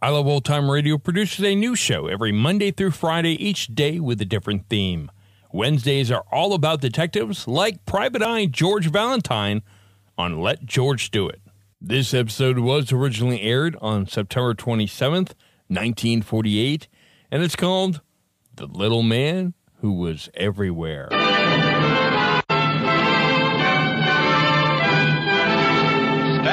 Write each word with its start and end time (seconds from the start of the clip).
I 0.00 0.10
Love 0.10 0.28
Old 0.28 0.44
Time 0.44 0.70
Radio 0.70 0.96
produces 0.96 1.44
a 1.44 1.56
new 1.56 1.74
show 1.74 2.06
every 2.06 2.30
Monday 2.30 2.70
through 2.70 2.92
Friday, 2.92 3.32
each 3.44 3.74
day 3.74 3.98
with 3.98 4.20
a 4.20 4.24
different 4.24 4.68
theme. 4.68 5.10
Wednesdays 5.52 6.12
are 6.12 6.24
all 6.30 6.54
about 6.54 6.80
detectives 6.80 7.48
like 7.48 7.84
Private 7.84 8.22
Eye 8.22 8.46
George 8.46 8.92
Valentine 8.92 9.60
on 10.16 10.40
Let 10.40 10.64
George 10.64 11.10
Do 11.10 11.28
It. 11.28 11.40
This 11.80 12.14
episode 12.14 12.60
was 12.60 12.92
originally 12.92 13.42
aired 13.42 13.76
on 13.80 14.06
September 14.06 14.54
27th, 14.54 15.34
1948, 15.66 16.86
and 17.32 17.42
it's 17.42 17.56
called 17.56 18.00
The 18.54 18.66
Little 18.66 19.02
Man 19.02 19.54
Who 19.80 19.94
Was 19.94 20.28
Everywhere. 20.34 21.08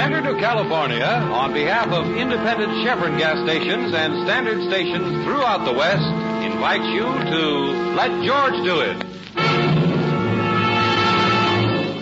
Standard 0.06 0.36
of 0.36 0.38
California, 0.38 1.04
on 1.04 1.52
behalf 1.52 1.88
of 1.88 2.06
independent 2.16 2.86
Chevron 2.86 3.18
gas 3.18 3.44
stations 3.44 3.92
and 3.92 4.24
standard 4.24 4.62
stations 4.70 5.26
throughout 5.26 5.66
the 5.66 5.74
West, 5.74 6.06
invites 6.46 6.86
you 6.94 7.02
to 7.02 7.42
Let 7.98 8.12
George 8.24 8.54
Do 8.64 8.82
It. 8.82 9.00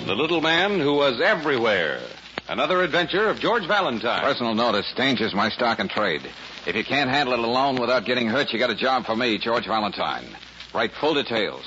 The 0.06 0.16
little 0.16 0.42
man 0.42 0.82
who 0.82 0.95
was 0.95 1.22
everywhere. 1.22 2.02
Another 2.50 2.84
adventure 2.84 3.30
of 3.30 3.40
George 3.40 3.66
Valentine. 3.68 4.22
Personal 4.22 4.54
notice, 4.54 4.92
danger's 4.98 5.34
my 5.34 5.48
stock 5.48 5.80
and 5.80 5.90
trade. 5.90 6.30
If 6.67 6.76
you 6.76 6.84
can't 6.84 7.10
handle 7.10 7.36
it 7.36 7.40
alone 7.40 7.80
without 7.80 8.04
getting 8.04 8.28
hurt, 8.28 8.52
you 8.52 8.60
got 8.60 8.70
a 8.70 8.76
job 8.76 9.06
for 9.06 9.16
me, 9.16 9.38
George 9.38 9.66
Valentine. 9.66 10.26
Write 10.73 10.92
full 11.00 11.14
details. 11.14 11.64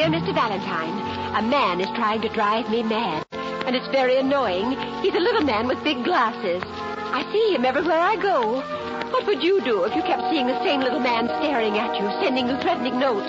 Dear 0.00 0.08
Mr. 0.08 0.32
Valentine, 0.32 0.96
a 1.36 1.42
man 1.42 1.78
is 1.78 1.90
trying 1.94 2.22
to 2.22 2.30
drive 2.30 2.70
me 2.70 2.82
mad. 2.82 3.22
And 3.66 3.76
it's 3.76 3.86
very 3.88 4.16
annoying. 4.16 4.70
He's 5.02 5.14
a 5.14 5.20
little 5.20 5.42
man 5.42 5.68
with 5.68 5.84
big 5.84 6.04
glasses. 6.04 6.62
I 7.12 7.30
see 7.30 7.54
him 7.54 7.66
everywhere 7.66 8.00
I 8.00 8.16
go. 8.16 8.62
What 9.10 9.26
would 9.26 9.42
you 9.42 9.60
do 9.60 9.84
if 9.84 9.94
you 9.94 10.00
kept 10.00 10.30
seeing 10.30 10.46
the 10.46 10.58
same 10.64 10.80
little 10.80 11.00
man 11.00 11.28
staring 11.44 11.76
at 11.76 12.00
you, 12.00 12.08
sending 12.24 12.48
you 12.48 12.56
threatening 12.62 12.98
notes? 12.98 13.28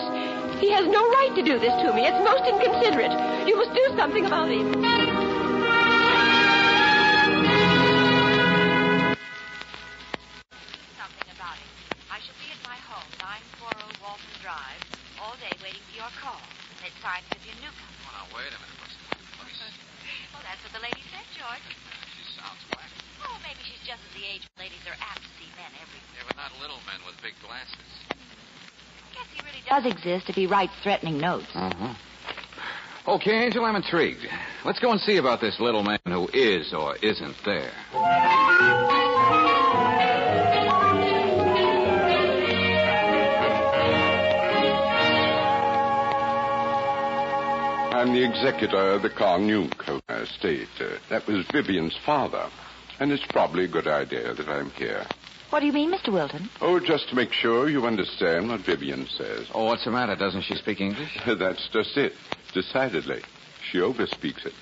He 0.62 0.72
has 0.72 0.88
no 0.88 1.10
right 1.10 1.34
to 1.36 1.44
do 1.44 1.60
this 1.60 1.76
to 1.84 1.92
me. 1.94 2.08
It's 2.08 2.24
most 2.24 2.48
inconsiderate. 2.48 3.48
You 3.50 3.58
must 3.58 3.74
do 3.74 3.94
something 3.98 4.26
about 4.26 4.50
him. 4.50 5.01
Does 29.72 29.86
exist 29.86 30.30
if 30.30 30.36
he 30.36 30.48
writes 30.48 30.74
threatening 30.84 31.18
notes. 31.18 31.48
Uh-huh. 31.56 31.94
Okay, 33.08 33.46
Angel, 33.46 33.64
I'm 33.64 33.78
intrigued. 33.78 34.28
Let's 34.66 34.80
go 34.80 34.92
and 34.92 35.00
see 35.00 35.16
about 35.16 35.40
this 35.40 35.60
little 35.60 35.82
man 35.82 36.00
who 36.06 36.28
is 36.34 36.74
or 36.74 36.98
isn't 36.98 37.36
there. 37.46 37.72
I'm 47.94 48.14
the 48.14 48.24
executor 48.24 48.94
of 48.94 49.04
the 49.04 49.10
Carnuke 49.10 49.86
estate. 50.10 50.68
Uh, 50.80 50.98
that 51.10 51.26
was 51.28 51.46
Vivian's 51.52 51.98
father. 52.06 52.50
And 53.00 53.12
it's 53.12 53.26
probably 53.30 53.66
a 53.66 53.70
good 53.70 53.88
idea 53.88 54.34
that 54.34 54.50
I'm 54.50 54.70
here. 54.72 55.06
What 55.52 55.60
do 55.60 55.66
you 55.66 55.74
mean, 55.74 55.92
Mr. 55.92 56.12
Wilton? 56.12 56.50
Oh, 56.62 56.80
just 56.80 57.10
to 57.10 57.16
make 57.16 57.32
sure 57.34 57.70
you 57.70 57.86
understand 57.86 58.48
what 58.50 58.62
Vivian 58.62 59.06
says. 59.08 59.48
Oh, 59.54 59.66
what's 59.66 59.84
the 59.86 59.92
matter? 59.92 60.16
Doesn't 60.16 60.44
she 60.44 60.56
speak 60.56 60.80
English? 60.82 61.18
That's 61.26 61.68
just 61.72 61.98
it. 61.98 62.14
Decidedly. 62.54 63.22
She 63.70 63.78
overspeaks 63.80 64.46
it. 64.46 64.54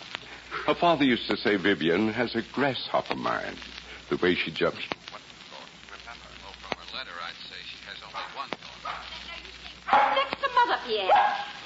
Her 0.66 0.74
father 0.76 1.04
used 1.06 1.28
to 1.30 1.38
say 1.38 1.56
Vivian 1.58 2.10
has 2.12 2.36
a 2.36 2.42
grasshopper 2.54 3.16
mind. 3.16 3.56
The 4.10 4.18
way 4.18 4.34
she 4.36 4.52
jumps. 4.52 4.80
What 5.12 5.22
thought? 5.22 5.70
Remember, 5.94 6.26
oh, 6.46 6.54
from 6.68 6.78
her 6.80 6.98
letter, 6.98 7.12
I'd 7.24 7.38
say 7.48 7.58
she 7.70 7.78
has 7.86 7.98
only 8.04 8.26
one 8.36 8.50
thought. 8.50 10.16
Next 10.16 10.42
to 10.42 10.50
Mother, 10.56 10.82
Pierre. 10.88 11.10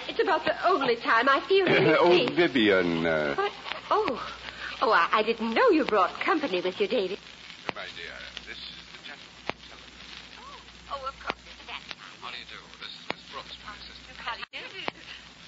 It's 0.10 0.20
about 0.22 0.44
the 0.44 0.68
only 0.68 0.98
time 0.98 1.30
I 1.30 1.40
feel 1.48 1.66
really 1.66 2.28
oh. 2.30 2.36
Vivian. 2.36 3.06
Uh, 3.06 3.36
What? 3.36 3.52
Oh. 3.90 4.30
Oh, 4.82 4.92
I, 4.92 5.08
I 5.20 5.24
didn't 5.24 5.54
know 5.54 5.70
you 5.70 5.86
brought 5.86 6.12
company 6.20 6.60
with 6.60 6.78
you, 6.82 6.88
David. 6.88 7.18
my 7.74 7.88
dear, 7.96 8.12
this 8.44 8.60
is 8.60 8.76
the 8.92 9.00
gentleman. 9.08 9.88
Oh, 10.92 11.00
of 11.08 11.16
course, 11.24 11.40
Mr. 11.48 11.64
Valentine. 11.72 12.04
How 12.20 12.28
do 12.28 12.36
you 12.36 12.48
do? 12.52 12.60
This 12.84 12.92
is 12.92 13.04
Miss 13.08 13.24
Brooks, 13.32 13.56
my 13.64 13.72
assistant. 13.80 14.20
How 14.20 14.36
do 14.36 14.44
you 14.52 14.68
do? 14.68 14.84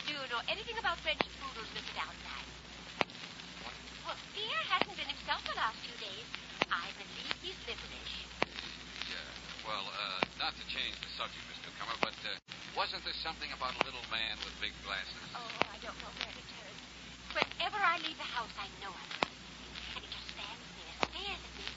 Do 0.08 0.12
you 0.16 0.24
know 0.32 0.40
anything 0.56 0.80
about 0.80 0.96
French 1.04 1.20
poodles, 1.44 1.68
Mr. 1.76 1.92
Valentine? 2.00 2.48
Well, 4.08 4.16
Pierre 4.32 4.66
hasn't 4.72 4.96
been 4.96 5.12
himself 5.12 5.44
the 5.44 5.58
last 5.60 5.76
few 5.84 5.96
days. 6.00 6.24
I 6.72 6.88
believe 6.96 7.36
he's 7.44 7.60
liverish. 7.68 8.16
Yeah. 9.12 9.68
Well, 9.68 9.84
uh, 9.84 10.24
not 10.40 10.56
to 10.56 10.64
change 10.72 10.96
the 11.04 11.12
subject, 11.20 11.44
Miss 11.52 11.60
Newcomer, 11.68 12.00
but 12.00 12.16
uh, 12.24 12.40
wasn't 12.72 13.04
there 13.04 13.18
something 13.20 13.52
about 13.52 13.76
a 13.76 13.84
little 13.84 14.04
man 14.08 14.40
with 14.48 14.56
big 14.64 14.72
glasses? 14.88 15.28
Oh, 15.36 15.44
I 15.44 15.78
don't 15.84 15.98
know 16.00 16.14
where 16.24 16.32
to 16.32 16.44
turn. 16.56 16.76
Whenever 17.36 17.80
I 17.84 18.00
leave 18.00 18.16
the 18.16 18.32
house, 18.32 18.52
I 18.56 18.72
know 18.80 18.96
I'm 18.96 19.10
going 19.12 19.36
And 20.00 20.02
he 20.08 20.10
just 20.12 20.28
stands 20.32 20.66
there, 20.80 20.96
stares 21.12 21.42
at 21.44 21.54
me. 21.60 21.68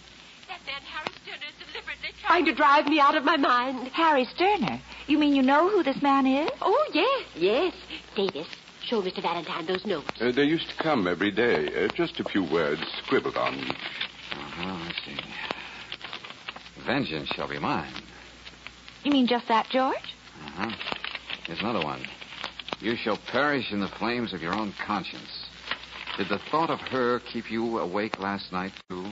That 0.46 0.62
man, 0.70 0.82
Harry 0.86 1.12
Sterner, 1.26 1.50
is 1.50 1.58
deliberately 1.58 2.14
Trying 2.22 2.46
to 2.46 2.54
drive 2.54 2.86
me 2.86 3.00
out 3.00 3.16
of 3.16 3.24
my 3.24 3.36
mind. 3.36 3.90
Harry 3.90 4.24
Sterner. 4.24 4.80
You 5.06 5.18
mean 5.18 5.34
you 5.34 5.42
know 5.42 5.68
who 5.68 5.82
this 5.82 6.00
man 6.00 6.26
is? 6.26 6.50
Oh, 6.62 6.78
yes, 6.92 7.26
yes. 7.34 7.74
Davis, 8.14 8.48
show 8.84 9.02
Mr. 9.02 9.22
Valentine 9.22 9.66
those 9.66 9.84
notes. 9.86 10.08
Uh, 10.20 10.32
they 10.32 10.44
used 10.44 10.68
to 10.68 10.76
come 10.82 11.06
every 11.06 11.30
day. 11.30 11.84
Uh, 11.84 11.88
just 11.88 12.20
a 12.20 12.24
few 12.24 12.44
words 12.44 12.80
scribbled 13.04 13.36
on 13.36 13.54
each. 13.54 13.70
Uh-huh, 14.32 14.62
I 14.62 14.92
see. 15.04 15.16
Vengeance 16.84 17.28
shall 17.28 17.48
be 17.48 17.58
mine. 17.58 17.92
You 19.04 19.12
mean 19.12 19.26
just 19.26 19.48
that, 19.48 19.68
George? 19.68 19.96
Uh-huh. 20.44 20.70
Here's 21.46 21.60
another 21.60 21.84
one. 21.84 22.04
You 22.80 22.96
shall 22.96 23.18
perish 23.30 23.72
in 23.72 23.80
the 23.80 23.88
flames 23.88 24.32
of 24.32 24.40
your 24.40 24.54
own 24.54 24.72
conscience. 24.86 25.46
Did 26.16 26.28
the 26.28 26.38
thought 26.50 26.70
of 26.70 26.80
her 26.80 27.20
keep 27.20 27.50
you 27.50 27.78
awake 27.78 28.18
last 28.18 28.52
night, 28.52 28.72
too? 28.88 29.06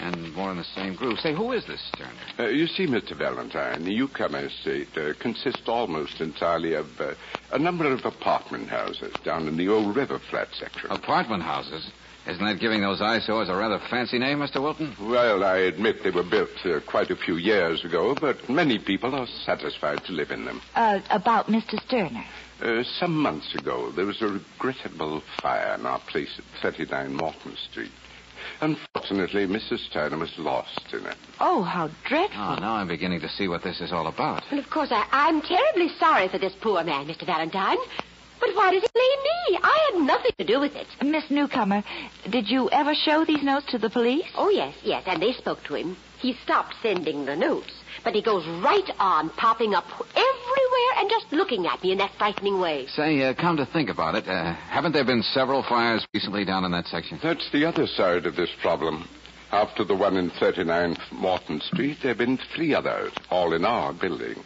And 0.00 0.34
more 0.34 0.50
in 0.50 0.56
the 0.56 0.64
same 0.64 0.94
groove. 0.94 1.20
Say, 1.20 1.34
who 1.34 1.52
is 1.52 1.66
this 1.66 1.80
Sterner? 1.92 2.10
Uh, 2.38 2.46
you 2.48 2.66
see, 2.66 2.86
Mr. 2.86 3.16
Valentine, 3.16 3.84
the 3.84 3.90
Newcomer 3.90 4.46
estate 4.46 4.96
uh, 4.96 5.12
consists 5.18 5.68
almost 5.68 6.20
entirely 6.20 6.72
of 6.74 7.00
uh, 7.00 7.14
a 7.52 7.58
number 7.58 7.90
of 7.90 8.04
apartment 8.06 8.68
houses 8.70 9.12
down 9.24 9.46
in 9.46 9.56
the 9.56 9.68
old 9.68 9.94
river 9.94 10.18
flat 10.18 10.48
section. 10.58 10.90
Apartment 10.90 11.42
houses? 11.42 11.90
Isn't 12.26 12.44
that 12.44 12.60
giving 12.60 12.82
those 12.82 13.00
eyesores 13.00 13.48
a 13.48 13.56
rather 13.56 13.78
fancy 13.90 14.18
name, 14.18 14.38
Mr. 14.38 14.62
Wilton? 14.62 14.94
Well, 15.00 15.42
I 15.42 15.56
admit 15.58 16.02
they 16.02 16.10
were 16.10 16.22
built 16.22 16.50
uh, 16.64 16.80
quite 16.86 17.10
a 17.10 17.16
few 17.16 17.36
years 17.36 17.84
ago, 17.84 18.14
but 18.14 18.48
many 18.48 18.78
people 18.78 19.14
are 19.14 19.26
satisfied 19.44 20.04
to 20.04 20.12
live 20.12 20.30
in 20.30 20.44
them. 20.44 20.60
Uh, 20.74 21.00
about 21.10 21.46
Mr. 21.46 21.80
Sterner. 21.86 22.24
Uh, 22.60 22.84
some 22.84 23.16
months 23.16 23.54
ago, 23.54 23.90
there 23.92 24.04
was 24.04 24.20
a 24.20 24.28
regrettable 24.28 25.22
fire 25.40 25.74
in 25.74 25.86
our 25.86 25.98
place 25.98 26.38
at 26.38 26.44
39 26.62 27.14
Morton 27.14 27.56
Street. 27.70 27.90
Unfortunately, 28.60 29.46
Mrs. 29.46 29.86
Sterner 29.88 30.18
was 30.18 30.36
lost 30.38 30.92
in 30.92 31.06
it. 31.06 31.16
Oh, 31.40 31.62
how 31.62 31.90
dreadful. 32.04 32.40
Oh, 32.40 32.56
now 32.56 32.74
I'm 32.74 32.88
beginning 32.88 33.20
to 33.20 33.28
see 33.28 33.48
what 33.48 33.62
this 33.62 33.80
is 33.80 33.92
all 33.92 34.06
about. 34.06 34.42
Well, 34.50 34.60
of 34.60 34.70
course, 34.70 34.90
I, 34.92 35.06
I'm 35.12 35.40
terribly 35.42 35.88
sorry 35.98 36.28
for 36.28 36.38
this 36.38 36.54
poor 36.60 36.82
man, 36.84 37.06
Mr. 37.06 37.26
Valentine. 37.26 37.78
But 38.40 38.54
why 38.54 38.70
does 38.72 38.82
he 38.82 38.88
blame 38.94 39.22
me? 39.22 39.58
I 39.62 39.90
had 39.92 40.02
nothing 40.02 40.32
to 40.38 40.44
do 40.44 40.60
with 40.60 40.74
it. 40.74 40.86
Miss 41.02 41.30
Newcomer, 41.30 41.84
did 42.28 42.48
you 42.48 42.70
ever 42.70 42.94
show 42.94 43.24
these 43.24 43.42
notes 43.42 43.66
to 43.70 43.78
the 43.78 43.90
police? 43.90 44.24
Oh, 44.34 44.48
yes, 44.48 44.74
yes, 44.82 45.02
and 45.06 45.20
they 45.22 45.32
spoke 45.32 45.62
to 45.64 45.74
him. 45.74 45.96
He 46.20 46.34
stopped 46.44 46.74
sending 46.82 47.24
the 47.24 47.34
notes, 47.34 47.72
but 48.04 48.14
he 48.14 48.20
goes 48.20 48.46
right 48.62 48.90
on 48.98 49.30
popping 49.30 49.74
up 49.74 49.86
everywhere 49.98 50.92
and 50.98 51.08
just 51.08 51.32
looking 51.32 51.66
at 51.66 51.82
me 51.82 51.92
in 51.92 51.98
that 51.98 52.12
frightening 52.18 52.60
way. 52.60 52.86
Say, 52.88 53.22
uh, 53.22 53.34
come 53.34 53.56
to 53.56 53.64
think 53.64 53.88
about 53.88 54.14
it, 54.14 54.28
uh, 54.28 54.52
haven't 54.52 54.92
there 54.92 55.04
been 55.04 55.22
several 55.22 55.62
fires 55.62 56.06
recently 56.12 56.44
down 56.44 56.64
in 56.64 56.72
that 56.72 56.86
section? 56.86 57.18
That's 57.22 57.50
the 57.52 57.64
other 57.64 57.86
side 57.86 58.26
of 58.26 58.36
this 58.36 58.50
problem. 58.60 59.08
After 59.50 59.82
the 59.82 59.96
one 59.96 60.16
in 60.16 60.30
39 60.30 60.96
Morton 61.10 61.60
Street, 61.62 61.98
there 62.02 62.10
have 62.10 62.18
been 62.18 62.38
three 62.54 62.74
others, 62.74 63.12
all 63.30 63.52
in 63.54 63.64
our 63.64 63.92
building. 63.92 64.36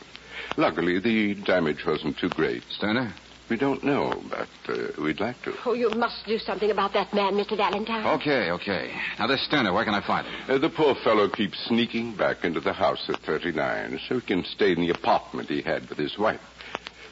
Luckily, 0.56 1.00
the 1.00 1.34
damage 1.34 1.84
wasn't 1.84 2.18
too 2.18 2.30
great. 2.30 2.62
Sterner? 2.70 3.12
We 3.50 3.56
don't 3.56 3.84
know, 3.84 4.22
but 4.30 4.48
uh, 4.68 5.02
we'd 5.02 5.20
like 5.20 5.40
to. 5.42 5.54
Oh, 5.66 5.74
you 5.74 5.90
must 5.90 6.24
do 6.26 6.38
something 6.38 6.70
about 6.70 6.94
that 6.94 7.12
man, 7.12 7.34
Mr. 7.34 7.56
Valentine. 7.56 8.06
Okay, 8.18 8.50
okay. 8.50 8.94
Now, 9.18 9.26
this 9.26 9.44
Sterner, 9.44 9.72
where 9.72 9.84
can 9.84 9.94
I 9.94 10.06
find 10.06 10.26
him? 10.26 10.34
Uh, 10.48 10.58
the 10.58 10.70
poor 10.70 10.94
fellow 10.94 11.28
keeps 11.28 11.58
sneaking 11.66 12.16
back 12.16 12.44
into 12.44 12.60
the 12.60 12.72
house 12.72 13.04
at 13.08 13.20
39 13.20 14.00
so 14.08 14.14
he 14.18 14.26
can 14.26 14.44
stay 14.44 14.72
in 14.72 14.80
the 14.80 14.90
apartment 14.90 15.50
he 15.50 15.60
had 15.60 15.88
with 15.90 15.98
his 15.98 16.16
wife. 16.18 16.40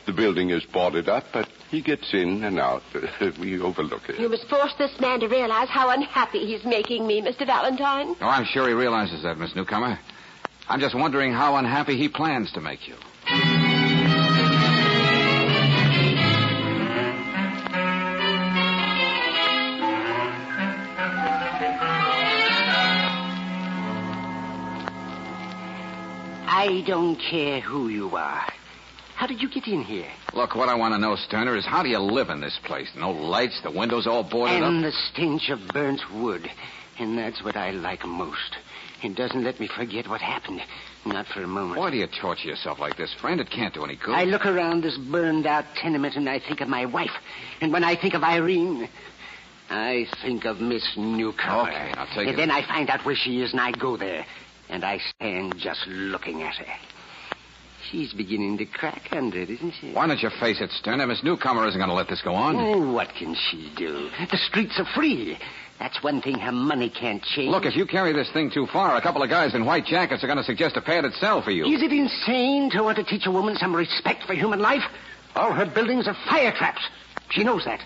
The 0.07 0.13
building 0.13 0.51
is 0.51 0.65
boarded 0.65 1.09
up, 1.09 1.27
but 1.33 1.49
he 1.71 1.83
gets 1.83 2.13
in 2.15 2.43
and 2.45 2.59
out. 2.59 2.83
we 3.39 3.61
overlook 3.61 4.09
it. 4.09 4.19
You 4.19 4.29
must 4.31 4.49
force 4.49 4.75
this 4.79 4.99
man 5.01 5.21
to 5.21 5.29
realize 5.29 5.69
how 5.69 5.91
unhappy 5.91 6.47
he's 6.47 6.65
making 6.65 7.07
me, 7.07 7.21
Mr. 7.21 7.47
Valentine. 7.47 8.17
Oh, 8.21 8.27
I'm 8.27 8.47
sure 8.47 8.67
he 8.67 8.75
realizes 8.75 9.23
that, 9.23 9.39
Miss 9.39 9.55
Newcomer. 9.55 9.99
I'm 10.69 10.81
just 10.81 10.95
wondering 10.95 11.33
how 11.33 11.57
unhappy 11.57 11.97
he 11.99 12.09
plans 12.09 12.53
to 12.53 12.61
make 12.61 12.89
you. 12.89 13.62
I 26.63 26.81
don't 26.83 27.17
care 27.17 27.61
who 27.61 27.89
you 27.89 28.15
are. 28.15 28.47
How 29.17 29.27
did 29.27 29.43
you 29.43 29.51
get 29.51 29.67
in 29.67 29.83
here? 29.83 30.09
Look, 30.33 30.55
what 30.55 30.69
I 30.69 30.77
want 30.77 30.95
to 30.95 30.99
know, 30.99 31.17
Sterner, 31.17 31.57
is 31.57 31.67
how 31.67 31.83
do 31.83 31.89
you 31.89 31.99
live 31.99 32.31
in 32.31 32.41
this 32.41 32.57
place? 32.63 32.89
No 32.97 33.11
lights, 33.11 33.61
the 33.65 33.73
windows 33.73 34.07
all 34.07 34.23
boarded 34.23 34.63
up, 34.63 34.69
and 34.69 34.85
up. 34.85 34.93
the 34.93 34.97
stench 35.11 35.51
of 35.51 35.59
burnt 35.73 36.01
wood. 36.15 36.49
And 37.01 37.19
that's 37.19 37.43
what 37.43 37.57
I 37.57 37.73
like 37.73 38.07
most. 38.07 38.55
It 39.03 39.17
doesn't 39.17 39.43
let 39.43 39.59
me 39.59 39.67
forget 39.67 40.07
what 40.09 40.21
happened. 40.21 40.63
Not 41.05 41.27
for 41.27 41.43
a 41.43 41.49
moment. 41.49 41.81
Why 41.81 41.91
do 41.91 41.97
you 41.97 42.07
torture 42.07 42.47
yourself 42.47 42.79
like 42.79 42.97
this, 42.97 43.13
friend? 43.13 43.41
It 43.41 43.51
can't 43.51 43.75
do 43.75 43.83
any 43.83 43.97
good. 43.97 44.15
I 44.15 44.23
look 44.23 44.47
around 44.47 44.85
this 44.85 44.97
burned 44.97 45.49
out 45.49 45.65
tenement 45.75 46.15
and 46.15 46.29
I 46.29 46.39
think 46.39 46.61
of 46.61 46.69
my 46.69 46.87
wife. 46.87 47.11
And 47.61 47.73
when 47.73 47.83
I 47.83 47.97
think 47.97 48.15
of 48.15 48.23
Irene, 48.23 48.89
I 49.69 50.07
think 50.23 50.45
of 50.45 50.61
Miss 50.61 50.97
Newcomer. 50.97 51.63
Okay, 51.63 51.93
now 51.97 52.05
take 52.05 52.19
and 52.19 52.29
it. 52.29 52.37
then 52.37 52.53
I 52.53 52.65
find 52.65 52.89
out 52.89 53.05
where 53.05 53.17
she 53.17 53.43
is 53.43 53.51
and 53.51 53.61
I 53.61 53.73
go 53.73 53.97
there. 53.97 54.25
And 54.73 54.87
I 54.87 55.01
stand 55.15 55.59
just 55.59 55.87
looking 55.87 56.43
at 56.43 56.55
her. 56.55 56.75
She's 57.91 58.15
beginning 58.15 58.57
to 58.57 58.65
crack 58.65 59.09
under 59.13 59.39
it, 59.39 59.51
isn't 59.51 59.75
she? 59.79 59.93
Why 59.93 60.07
don't 60.07 60.23
you 60.23 60.31
face 60.41 60.63
it, 60.63 60.71
Sterner? 60.71 61.07
Miss 61.07 61.23
Newcomer 61.23 61.69
isn't 61.69 61.79
going 61.79 61.91
to 61.91 61.95
let 61.95 62.09
this 62.09 62.23
go 62.23 62.35
on. 62.35 62.57
Oh, 62.57 62.91
what 62.91 63.11
can 63.15 63.35
she 63.35 63.71
do? 63.77 64.09
The 64.31 64.39
streets 64.39 64.81
are 64.81 64.87
free. 64.95 65.37
That's 65.79 66.03
one 66.03 66.23
thing 66.23 66.39
her 66.39 66.53
money 66.53 66.89
can't 66.89 67.23
change. 67.23 67.51
Look, 67.51 67.67
if 67.67 67.77
you 67.77 67.85
carry 67.85 68.15
this 68.15 68.31
thing 68.33 68.51
too 68.51 68.67
far, 68.67 68.97
a 68.97 69.03
couple 69.03 69.23
of 69.23 69.29
guys 69.29 69.55
in 69.55 69.67
white 69.67 69.85
jackets 69.85 70.25
are 70.25 70.27
going 70.27 70.39
to 70.39 70.45
suggest 70.45 70.79
a 70.79 70.81
padded 70.81 71.13
cell 71.15 71.43
for 71.43 71.51
you. 71.51 71.67
Is 71.67 71.83
it 71.83 71.93
insane 71.93 72.71
to 72.71 72.83
want 72.83 72.97
to 72.97 73.05
teach 73.05 73.27
a 73.27 73.31
woman 73.31 73.57
some 73.57 73.77
respect 73.77 74.23
for 74.25 74.33
human 74.33 74.61
life? 74.61 74.85
All 75.35 75.53
her 75.53 75.67
buildings 75.67 76.09
are 76.09 76.17
fire 76.31 76.53
traps. 76.57 76.81
She 77.31 77.45
knows 77.45 77.67
that. 77.67 77.81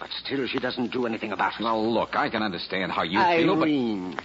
But 0.00 0.08
still, 0.24 0.46
she 0.46 0.60
doesn't 0.60 0.92
do 0.92 1.04
anything 1.04 1.32
about 1.32 1.60
it. 1.60 1.62
Now, 1.62 1.76
look, 1.76 2.16
I 2.16 2.30
can 2.30 2.42
understand 2.42 2.90
how 2.90 3.02
you 3.02 3.20
feel, 3.20 3.56
but... 3.56 4.22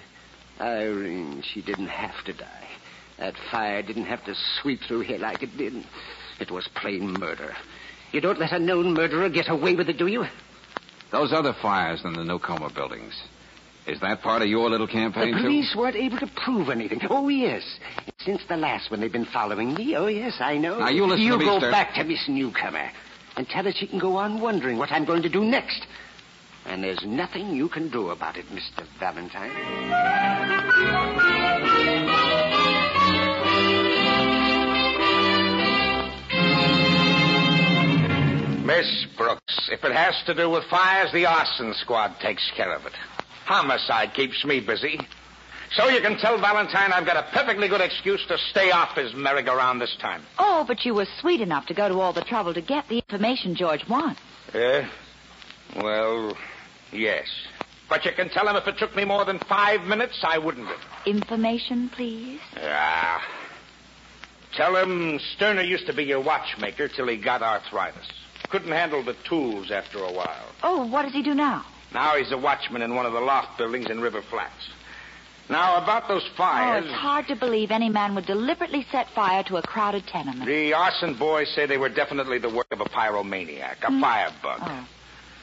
Irene. 0.59 1.43
She 1.53 1.61
didn't 1.61 1.87
have 1.87 2.23
to 2.25 2.33
die. 2.33 2.67
That 3.17 3.35
fire 3.51 3.81
didn't 3.81 4.05
have 4.05 4.23
to 4.25 4.35
sweep 4.61 4.81
through 4.87 5.01
here 5.01 5.17
like 5.17 5.43
it 5.43 5.57
did. 5.57 5.83
It 6.39 6.51
was 6.51 6.67
plain 6.75 7.19
murder. 7.19 7.55
You 8.11 8.21
don't 8.21 8.39
let 8.39 8.51
a 8.51 8.59
known 8.59 8.93
murderer 8.93 9.29
get 9.29 9.49
away 9.49 9.75
with 9.75 9.89
it, 9.89 9.97
do 9.97 10.07
you? 10.07 10.25
Those 11.11 11.33
other 11.33 11.53
fires 11.53 12.01
in 12.05 12.13
the 12.13 12.23
Newcomer 12.23 12.69
buildings. 12.69 13.13
Is 13.87 14.01
that 14.01 14.21
part 14.21 14.41
of 14.41 14.49
your 14.49 14.69
little 14.69 14.87
campaign, 14.87 15.31
the 15.31 15.37
too? 15.37 15.43
police 15.43 15.73
weren't 15.75 15.95
able 15.95 16.17
to 16.19 16.27
prove 16.27 16.69
anything. 16.69 16.99
Oh, 17.09 17.29
yes. 17.29 17.63
Since 18.19 18.43
the 18.49 18.57
last 18.57 18.91
one, 18.91 18.99
they've 18.99 19.11
been 19.11 19.25
following 19.25 19.73
me. 19.73 19.95
Oh, 19.95 20.07
yes, 20.07 20.37
I 20.41 20.57
know. 20.57 20.79
Now, 20.79 20.89
you 20.89 21.05
listen 21.05 21.25
you 21.25 21.31
to 21.31 21.37
me, 21.37 21.45
You 21.45 21.59
go 21.59 21.71
back 21.71 21.93
to 21.95 22.03
Miss 22.03 22.27
Newcomer 22.27 22.91
and 23.37 23.47
tell 23.47 23.63
her 23.63 23.71
she 23.71 23.87
can 23.87 23.99
go 23.99 24.17
on 24.17 24.41
wondering 24.41 24.77
what 24.77 24.91
I'm 24.91 25.05
going 25.05 25.21
to 25.23 25.29
do 25.29 25.45
next. 25.45 25.85
And 26.67 26.83
there's 26.83 27.03
nothing 27.05 27.55
you 27.55 27.69
can 27.69 27.89
do 27.89 28.09
about 28.09 28.37
it, 28.37 28.45
Mr. 28.47 28.85
Valentine. 28.99 29.51
Miss 38.65 39.07
Brooks, 39.17 39.69
if 39.71 39.85
it 39.85 39.93
has 39.93 40.21
to 40.25 40.33
do 40.33 40.49
with 40.49 40.65
fires, 40.65 41.11
the 41.13 41.25
arson 41.25 41.73
squad 41.75 42.19
takes 42.19 42.51
care 42.55 42.73
of 42.73 42.85
it. 42.85 42.93
Homicide 43.45 44.13
keeps 44.13 44.43
me 44.43 44.59
busy. 44.59 44.99
So 45.71 45.87
you 45.87 46.01
can 46.01 46.17
tell 46.17 46.37
Valentine 46.37 46.91
I've 46.91 47.05
got 47.05 47.17
a 47.17 47.23
perfectly 47.31 47.69
good 47.69 47.81
excuse 47.81 48.25
to 48.27 48.37
stay 48.51 48.71
off 48.71 48.95
his 48.95 49.13
merry-go-round 49.13 49.79
this 49.81 49.95
time. 50.01 50.21
Oh, 50.37 50.65
but 50.67 50.85
you 50.85 50.93
were 50.93 51.07
sweet 51.21 51.39
enough 51.39 51.65
to 51.67 51.73
go 51.73 51.87
to 51.87 51.99
all 51.99 52.13
the 52.13 52.21
trouble 52.21 52.53
to 52.53 52.61
get 52.61 52.87
the 52.89 52.97
information 53.09 53.55
George 53.55 53.87
wants. 53.87 54.19
Eh? 54.53 54.85
Well, 55.75 56.37
yes. 56.91 57.27
But 57.89 58.05
you 58.05 58.11
can 58.11 58.29
tell 58.29 58.47
him 58.47 58.55
if 58.55 58.67
it 58.67 58.77
took 58.77 58.95
me 58.95 59.05
more 59.05 59.23
than 59.23 59.39
five 59.39 59.81
minutes, 59.81 60.19
I 60.23 60.37
wouldn't 60.37 60.67
have. 60.67 60.79
Information, 61.05 61.89
please. 61.89 62.39
Ah. 62.61 63.23
Tell 64.55 64.75
him 64.75 65.19
Sterner 65.35 65.61
used 65.61 65.87
to 65.87 65.93
be 65.93 66.03
your 66.03 66.19
watchmaker 66.19 66.87
till 66.87 67.07
he 67.07 67.17
got 67.17 67.41
arthritis. 67.41 68.07
Couldn't 68.49 68.71
handle 68.71 69.03
the 69.03 69.15
tools 69.27 69.71
after 69.71 69.99
a 69.99 70.11
while. 70.11 70.45
Oh, 70.63 70.85
what 70.87 71.03
does 71.03 71.13
he 71.13 71.21
do 71.21 71.33
now? 71.33 71.65
Now 71.93 72.15
he's 72.17 72.31
a 72.31 72.37
watchman 72.37 72.81
in 72.81 72.95
one 72.95 73.05
of 73.05 73.13
the 73.13 73.21
loft 73.21 73.57
buildings 73.57 73.89
in 73.89 74.01
River 74.01 74.21
Flats. 74.21 74.69
Now, 75.49 75.81
about 75.81 76.09
those 76.09 76.27
fires. 76.35 76.83
Oh, 76.85 76.89
it's 76.89 76.97
hard 76.97 77.27
to 77.27 77.35
believe 77.35 77.71
any 77.71 77.87
man 77.87 78.15
would 78.15 78.25
deliberately 78.25 78.85
set 78.91 79.07
fire 79.15 79.43
to 79.43 79.55
a 79.55 79.61
crowded 79.61 80.05
tenement. 80.07 80.45
The 80.45 80.73
arson 80.73 81.13
boys 81.13 81.49
say 81.55 81.65
they 81.65 81.77
were 81.77 81.87
definitely 81.87 82.37
the 82.37 82.49
work 82.49 82.67
of 82.71 82.81
a 82.81 82.85
pyromaniac, 82.85 83.77
a 83.83 84.01
firebug. 84.01 84.59
Oh. 84.61 84.87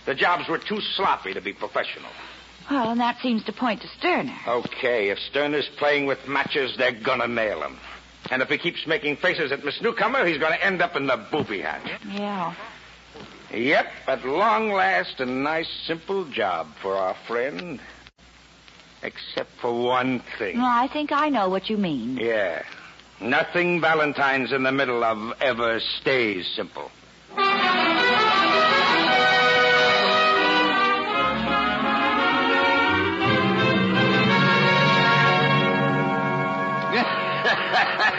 The 0.05 0.15
jobs 0.15 0.49
were 0.49 0.59
too 0.59 0.81
sloppy 0.81 1.35
to 1.35 1.41
be 1.41 1.53
professional. 1.53 2.11
Well, 2.71 2.91
and 2.91 3.01
that 3.01 3.21
seems 3.21 3.45
to 3.45 3.53
point 3.53 3.83
to 3.83 3.89
Sterner. 3.89 4.37
Okay, 4.47 5.11
if 5.11 5.19
Sterner's 5.19 5.69
playing 5.77 6.07
with 6.07 6.27
matches, 6.27 6.77
they're 6.77 6.93
gonna 6.93 7.29
nail 7.29 7.63
him. 7.63 7.79
And 8.31 8.41
if 8.41 8.49
he 8.49 8.57
keeps 8.57 8.87
making 8.87 9.17
faces 9.17 9.53
at 9.53 9.65
Miss 9.65 9.81
Newcomer, 9.83 10.25
he's 10.25 10.39
gonna 10.39 10.57
end 10.57 10.81
up 10.81 10.97
in 10.97 11.07
the 11.07 11.17
booby 11.31 11.61
hatch. 11.61 11.91
Yeah. 12.11 12.55
Yep, 13.53 13.87
at 14.07 14.25
long 14.25 14.71
last, 14.71 15.21
a 15.21 15.27
nice, 15.27 15.69
simple 15.87 16.25
job 16.25 16.69
for 16.81 16.97
our 16.97 17.15
friend. 17.27 17.81
Except 19.03 19.51
for 19.61 19.71
one 19.73 20.23
thing. 20.39 20.57
Well, 20.57 20.67
I 20.67 20.89
think 20.89 21.13
I 21.13 21.29
know 21.29 21.51
what 21.51 21.69
you 21.69 21.77
mean. 21.77 22.17
Yeah. 22.17 22.63
Nothing 23.21 23.81
Valentine's 23.81 24.53
in 24.53 24.63
the 24.63 24.73
middle 24.73 25.05
of 25.05 25.35
ever 25.41 25.79
stays 26.01 26.47
simple. 26.57 26.91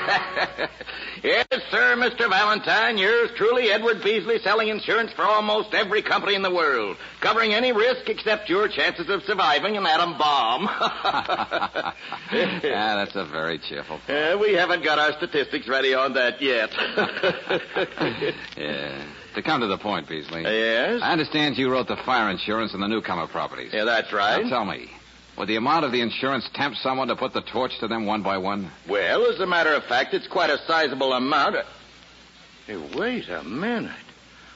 Yes, 1.24 1.48
sir, 1.72 1.96
Mr. 1.98 2.30
Valentine. 2.30 3.00
Yours 3.00 3.32
truly, 3.36 3.72
Edward 3.72 4.04
Beasley, 4.04 4.38
selling 4.40 4.68
insurance 4.68 5.12
for 5.14 5.24
almost 5.24 5.74
every 5.74 6.04
company 6.04 6.36
in 6.36 6.44
the 6.44 6.54
world, 6.54 6.98
covering 7.20 7.52
any 7.52 7.72
risk 7.72 8.08
except 8.10 8.48
your 8.48 8.68
chances 8.68 9.10
of 9.10 9.24
surviving 9.24 9.76
an 9.76 9.88
atom 9.88 10.16
bomb. 10.20 10.66
yeah, 12.32 12.54
that's 12.62 13.16
a 13.16 13.26
very 13.26 13.58
cheerful. 13.58 14.00
Uh, 14.08 14.38
we 14.40 14.54
haven't 14.54 14.84
got 14.84 15.00
our 15.00 15.14
statistics 15.14 15.68
ready 15.68 15.96
on 15.96 16.14
that 16.14 16.40
yet. 16.42 16.70
Yeah. 18.58 19.06
To 19.36 19.42
come 19.42 19.62
to 19.62 19.68
the 19.68 19.78
point, 19.78 20.08
Beasley. 20.08 20.44
yes? 20.44 21.02
I 21.02 21.12
understand 21.12 21.58
you 21.58 21.70
wrote 21.72 21.88
the 21.88 21.98
fire 22.06 22.30
insurance 22.30 22.74
on 22.74 22.80
the 22.82 22.88
newcomer 22.88 23.28
properties. 23.28 23.72
Yeah, 23.74 23.84
that's 23.84 24.14
right. 24.14 24.44
Now 24.44 24.50
tell 24.50 24.66
me, 24.66 24.90
would 25.38 25.48
the 25.48 25.56
amount 25.58 25.86
of 25.86 25.92
the 25.92 26.01
insurance 26.01 26.50
tempt 26.54 26.77
someone 26.80 27.08
to 27.10 27.15
put 27.15 27.34
the 27.34 27.42
torch 27.42 27.77
to 27.80 27.88
them 27.88 28.06
one 28.06 28.24
by 28.24 28.38
one? 28.38 28.72
Well, 28.88 29.25
as 29.32 29.39
a 29.39 29.46
matter 29.46 29.74
of 29.74 29.84
fact, 29.84 30.13
it's 30.13 30.27
quite 30.27 30.50
a 30.50 30.58
sizable 30.65 31.13
amount. 31.13 31.58
Hey, 32.68 32.77
wait 32.96 33.30
a 33.30 33.44
minute. 33.44 33.92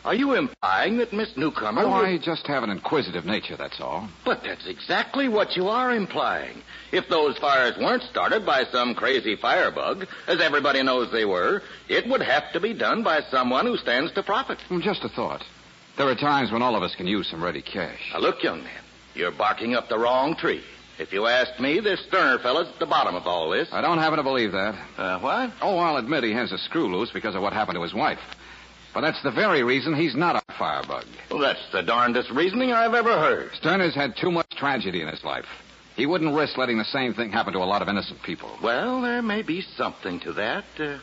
Are 0.06 0.16
you 0.16 0.34
implying 0.34 0.98
that 1.00 1.12
Miss 1.12 1.36
Newcomer... 1.36 1.82
Oh, 1.84 1.90
would- 1.98 2.06
I 2.06 2.18
just 2.18 2.48
have 2.48 2.64
an 2.64 2.70
inquisitive 2.70 3.26
nature, 3.26 3.58
that's 3.58 3.82
all. 3.82 4.08
But 4.24 4.44
that's 4.44 4.66
exactly 4.66 5.28
what 5.28 5.58
you 5.58 5.68
are 5.68 5.94
implying. 5.94 6.62
If 6.94 7.10
those 7.10 7.38
fires 7.38 7.78
weren't 7.78 8.04
started 8.04 8.46
by 8.46 8.64
some 8.72 8.96
crazy 8.96 9.36
firebug, 9.36 10.08
as 10.28 10.40
everybody 10.40 10.82
knows 10.84 11.12
they 11.12 11.26
were, 11.26 11.62
it 11.90 12.08
would 12.08 12.22
have 12.22 12.50
to 12.54 12.62
be 12.62 12.74
done 12.74 13.04
by 13.04 13.22
someone 13.30 13.66
who 13.66 13.76
stands 13.76 14.14
to 14.14 14.24
profit. 14.24 14.58
Well, 14.72 14.80
just 14.80 15.04
a 15.04 15.10
thought. 15.10 15.44
There 15.98 16.08
are 16.08 16.16
times 16.16 16.50
when 16.50 16.62
all 16.62 16.78
of 16.78 16.82
us 16.84 16.96
can 16.96 17.06
use 17.06 17.28
some 17.30 17.44
ready 17.44 17.62
cash. 17.62 18.00
Now, 18.14 18.20
look, 18.20 18.42
young 18.42 18.64
man, 18.64 18.82
you're 19.16 19.32
barking 19.32 19.76
up 19.76 19.90
the 19.90 19.98
wrong 19.98 20.36
tree. 20.36 20.64
If 20.98 21.14
you 21.14 21.28
ask 21.28 21.60
me, 21.62 21.80
this 21.80 22.02
Sterner 22.08 22.40
fellow's 22.40 22.68
at 22.68 22.80
the 22.80 22.86
bottom 22.86 23.16
of 23.16 23.26
all 23.26 23.50
this. 23.50 23.70
I 23.72 23.80
don't 23.80 24.00
happen 24.00 24.18
to 24.18 24.24
believe 24.24 24.52
that. 24.52 24.76
Uh, 24.98 25.20
what? 25.20 25.52
Oh, 25.62 25.78
I'll 25.78 25.96
admit 25.96 26.26
he 26.26 26.34
has 26.34 26.52
a 26.52 26.58
screw 26.58 26.94
loose 26.94 27.10
because 27.12 27.36
of 27.36 27.42
what 27.42 27.54
happened 27.54 27.78
to 27.78 27.84
his 27.84 27.94
wife. 27.94 28.20
But 28.94 29.02
that's 29.02 29.22
the 29.24 29.32
very 29.32 29.64
reason 29.64 29.96
he's 29.96 30.16
not 30.16 30.36
a 30.36 30.54
firebug. 30.54 31.06
Well, 31.32 31.40
that's 31.40 31.72
the 31.72 31.84
darndest 31.84 32.32
reasoning 32.32 32.74
I've 32.74 32.96
ever 32.96 33.18
heard. 33.18 33.52
Sterner's 33.54 33.96
had 33.96 34.18
too 34.18 34.30
much 34.30 34.50
tragedy 34.58 35.02
in 35.02 35.08
his 35.08 35.24
life. 35.24 35.46
He 35.96 36.06
wouldn't 36.06 36.36
risk 36.36 36.58
letting 36.58 36.78
the 36.78 36.86
same 36.86 37.14
thing 37.14 37.32
happen 37.32 37.54
to 37.54 37.60
a 37.60 37.66
lot 37.66 37.82
of 37.82 37.88
innocent 37.88 38.22
people. 38.24 38.50
Well, 38.62 39.02
there 39.02 39.22
may 39.22 39.42
be 39.42 39.62
something 39.62 40.20
to 40.22 40.34
that. 40.34 40.66
Uh, 40.78 40.98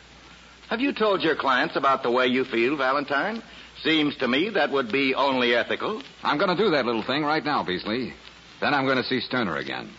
have 0.69 0.81
you 0.81 0.91
told 0.91 1.21
your 1.21 1.35
clients 1.35 1.75
about 1.75 2.03
the 2.03 2.11
way 2.11 2.27
you 2.27 2.43
feel, 2.43 2.75
Valentine? 2.75 3.41
Seems 3.83 4.15
to 4.17 4.27
me 4.27 4.49
that 4.49 4.71
would 4.71 4.91
be 4.91 5.13
only 5.15 5.55
ethical. 5.55 6.01
I'm 6.23 6.37
going 6.37 6.55
to 6.55 6.61
do 6.61 6.71
that 6.71 6.85
little 6.85 7.03
thing 7.03 7.23
right 7.23 7.43
now, 7.43 7.63
Beasley. 7.63 8.13
Then 8.59 8.73
I'm 8.73 8.85
going 8.85 8.97
to 8.97 9.03
see 9.03 9.19
Sterner 9.21 9.57
again. 9.57 9.93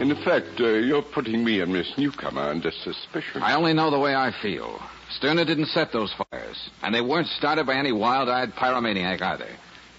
In 0.00 0.16
fact, 0.24 0.60
uh, 0.60 0.66
you're 0.66 1.02
putting 1.02 1.44
me 1.44 1.60
and 1.60 1.72
Miss 1.72 1.86
Newcomer 1.96 2.42
under 2.42 2.70
suspicion. 2.70 3.42
I 3.42 3.54
only 3.54 3.72
know 3.72 3.90
the 3.90 3.98
way 3.98 4.14
I 4.14 4.32
feel. 4.42 4.80
Sterner 5.16 5.44
didn't 5.44 5.66
set 5.66 5.92
those 5.92 6.14
fires, 6.30 6.70
and 6.82 6.94
they 6.94 7.00
weren't 7.00 7.28
started 7.28 7.66
by 7.66 7.74
any 7.74 7.92
wild-eyed 7.92 8.52
pyromaniac 8.52 9.20
either. 9.20 9.48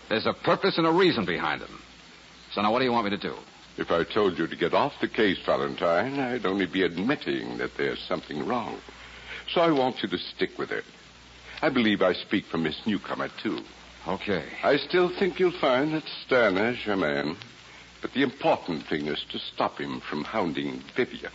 There's 0.09 0.25
a 0.25 0.33
purpose 0.33 0.77
and 0.77 0.87
a 0.87 0.91
reason 0.91 1.25
behind 1.25 1.61
them. 1.61 1.81
So 2.53 2.61
now, 2.61 2.71
what 2.71 2.79
do 2.79 2.85
you 2.85 2.91
want 2.91 3.05
me 3.05 3.11
to 3.11 3.17
do? 3.17 3.35
If 3.77 3.89
I 3.89 4.03
told 4.03 4.37
you 4.37 4.47
to 4.47 4.55
get 4.55 4.73
off 4.73 4.93
the 5.01 5.07
case, 5.07 5.39
Valentine, 5.45 6.19
I'd 6.19 6.45
only 6.45 6.67
be 6.67 6.83
admitting 6.83 7.57
that 7.57 7.71
there's 7.77 7.99
something 8.07 8.45
wrong. 8.45 8.79
So 9.53 9.61
I 9.61 9.71
want 9.71 10.03
you 10.03 10.09
to 10.09 10.17
stick 10.17 10.51
with 10.57 10.71
it. 10.71 10.83
I 11.61 11.69
believe 11.69 12.01
I 12.01 12.13
speak 12.13 12.45
for 12.51 12.57
Miss 12.57 12.79
Newcomer, 12.85 13.29
too. 13.41 13.59
Okay. 14.07 14.45
I 14.63 14.77
still 14.77 15.09
think 15.17 15.39
you'll 15.39 15.59
find 15.59 15.93
that 15.93 16.03
Sterner's 16.25 16.85
your 16.85 16.97
man. 16.97 17.35
But 18.01 18.13
the 18.13 18.21
important 18.21 18.85
thing 18.87 19.07
is 19.07 19.23
to 19.31 19.39
stop 19.39 19.79
him 19.79 20.01
from 20.09 20.23
hounding 20.23 20.83
Vivian. 20.95 21.31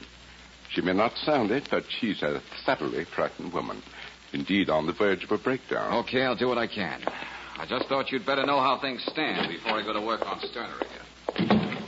She 0.78 0.84
may 0.84 0.92
not 0.92 1.16
sound 1.24 1.50
it, 1.50 1.66
but 1.72 1.82
she's 1.98 2.22
a 2.22 2.40
thoroughly 2.64 3.04
frightened 3.04 3.52
woman. 3.52 3.82
Indeed, 4.32 4.70
on 4.70 4.86
the 4.86 4.92
verge 4.92 5.24
of 5.24 5.32
a 5.32 5.38
breakdown. 5.38 5.92
Okay, 6.04 6.22
I'll 6.22 6.36
do 6.36 6.46
what 6.46 6.56
I 6.56 6.68
can. 6.68 7.02
I 7.56 7.66
just 7.68 7.88
thought 7.88 8.12
you'd 8.12 8.24
better 8.24 8.46
know 8.46 8.60
how 8.60 8.78
things 8.80 9.02
stand 9.10 9.48
before 9.48 9.72
I 9.72 9.82
go 9.82 9.92
to 9.92 10.00
work 10.00 10.24
on 10.24 10.38
Sterner 10.38 10.76
again. 10.76 11.80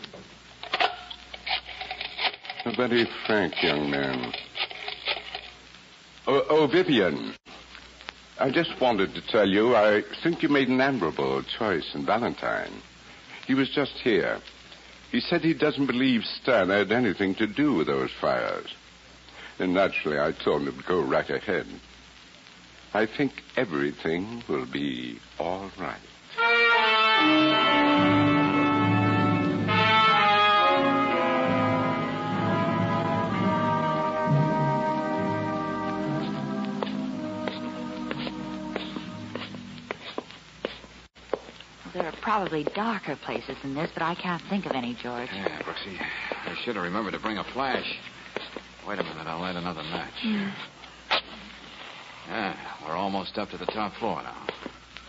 A 2.65 2.75
very 2.75 3.09
frank 3.29 3.63
young 3.63 3.89
man. 3.89 4.33
Oh, 6.27 6.45
oh, 6.51 6.67
Vivian. 6.67 7.35
I 8.41 8.51
just 8.51 8.73
wanted 8.81 9.15
to 9.15 9.25
tell 9.29 9.49
you 9.49 9.77
I 9.77 10.03
think 10.25 10.43
you 10.43 10.49
made 10.49 10.69
an 10.69 10.81
admirable 10.81 11.45
choice 11.45 11.95
in 11.95 12.05
Valentine. 12.05 12.73
He 13.47 13.55
was 13.55 13.71
just 13.71 13.93
here. 14.03 14.41
He 15.13 15.21
said 15.21 15.43
he 15.43 15.55
doesn't 15.55 15.87
believe 15.87 16.25
Stan 16.25 16.71
had 16.71 16.91
anything 16.91 17.37
to 17.37 17.47
do 17.47 17.75
with 17.75 17.87
those 17.87 18.11
fires. 18.21 18.67
And 19.61 19.75
naturally, 19.75 20.19
I 20.19 20.33
told 20.33 20.63
him 20.63 20.75
to 20.75 20.89
go 20.89 21.03
right 21.03 21.29
ahead. 21.29 21.67
I 22.95 23.05
think 23.05 23.33
everything 23.59 24.43
will 24.49 24.65
be 24.65 25.19
all 25.39 25.71
right. 25.79 26.01
There 41.93 42.07
are 42.07 42.13
probably 42.23 42.65
darker 42.65 43.17
places 43.27 43.57
than 43.61 43.75
this, 43.75 43.91
but 43.93 44.03
I 44.03 44.15
can't 44.15 44.41
think 44.49 44.65
of 44.65 44.73
any, 44.73 44.95
George. 44.95 45.29
Yeah, 45.35 45.61
Brooksy. 45.61 46.01
I 46.31 46.57
should 46.65 46.77
have 46.77 46.85
remembered 46.85 47.13
to 47.13 47.21
bring 47.21 47.37
a 47.37 47.45
flash. 47.45 47.99
Wait 48.91 48.99
a 48.99 49.05
minute, 49.05 49.29
I'll 49.29 49.39
light 49.39 49.55
another 49.55 49.85
match. 49.85 50.13
Yeah, 52.27 52.57
we're 52.85 52.97
almost 52.97 53.39
up 53.39 53.49
to 53.51 53.57
the 53.57 53.67
top 53.67 53.95
floor 53.95 54.21
now. 54.21 54.47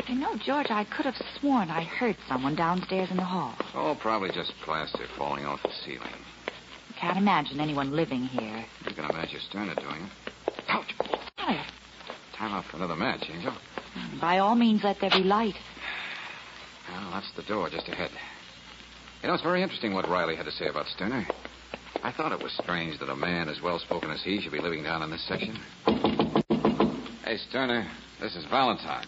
You 0.08 0.20
know, 0.20 0.36
George, 0.38 0.68
I 0.70 0.84
could 0.84 1.08
have 1.08 1.16
sworn 1.40 1.72
I 1.72 1.86
heard 1.86 2.16
someone 2.28 2.54
downstairs 2.56 3.10
in 3.10 3.18
the 3.18 3.24
hall. 3.24 3.56
Oh, 3.74 3.98
probably 4.00 4.30
just 4.30 4.54
plaster 4.64 5.08
falling 5.18 5.46
off 5.46 5.64
the 5.64 5.72
ceiling. 5.84 6.14
Can't 7.00 7.18
imagine 7.18 7.60
anyone 7.60 7.96
living 7.96 8.22
here. 8.26 8.64
You 8.88 8.94
can 8.94 9.06
imagine 9.10 9.40
Sterner 9.50 9.74
doing 9.74 10.04
it. 10.04 10.54
Ouch! 10.70 10.94
Stanley, 11.34 11.62
Time 12.38 12.52
out 12.52 12.66
for 12.66 12.78
another 12.78 12.96
match, 12.96 13.26
Angel. 13.34 13.54
by 14.22 14.38
all 14.38 14.54
means, 14.54 14.84
let 14.84 15.00
there 15.02 15.10
be 15.10 15.24
light. 15.24 15.56
Well, 16.88 17.10
that's 17.14 17.32
the 17.32 17.42
door 17.42 17.68
just 17.72 17.88
ahead. 17.88 18.12
You 19.24 19.30
know, 19.30 19.34
it's 19.34 19.42
very 19.42 19.64
interesting 19.64 19.96
what 19.96 20.08
Riley 20.08 20.36
had 20.36 20.46
to 20.46 20.52
say 20.52 20.68
about 20.68 20.86
Sterner. 20.86 21.26
I 22.04 22.12
thought 22.12 22.32
it 22.32 22.42
was 22.42 22.52
strange 22.54 22.98
that 23.00 23.10
a 23.10 23.16
man 23.16 23.48
as 23.48 23.62
well 23.62 23.78
spoken 23.78 24.10
as 24.10 24.24
he 24.24 24.42
should 24.42 24.52
be 24.52 24.60
living 24.60 24.84
down 24.84 25.04
in 25.04 25.12
this 25.12 25.24
section. 25.28 25.56
Hey, 27.24 27.38
Sterner, 27.38 27.88
this 28.20 28.36
is 28.36 28.44
Valentine. 28.46 29.06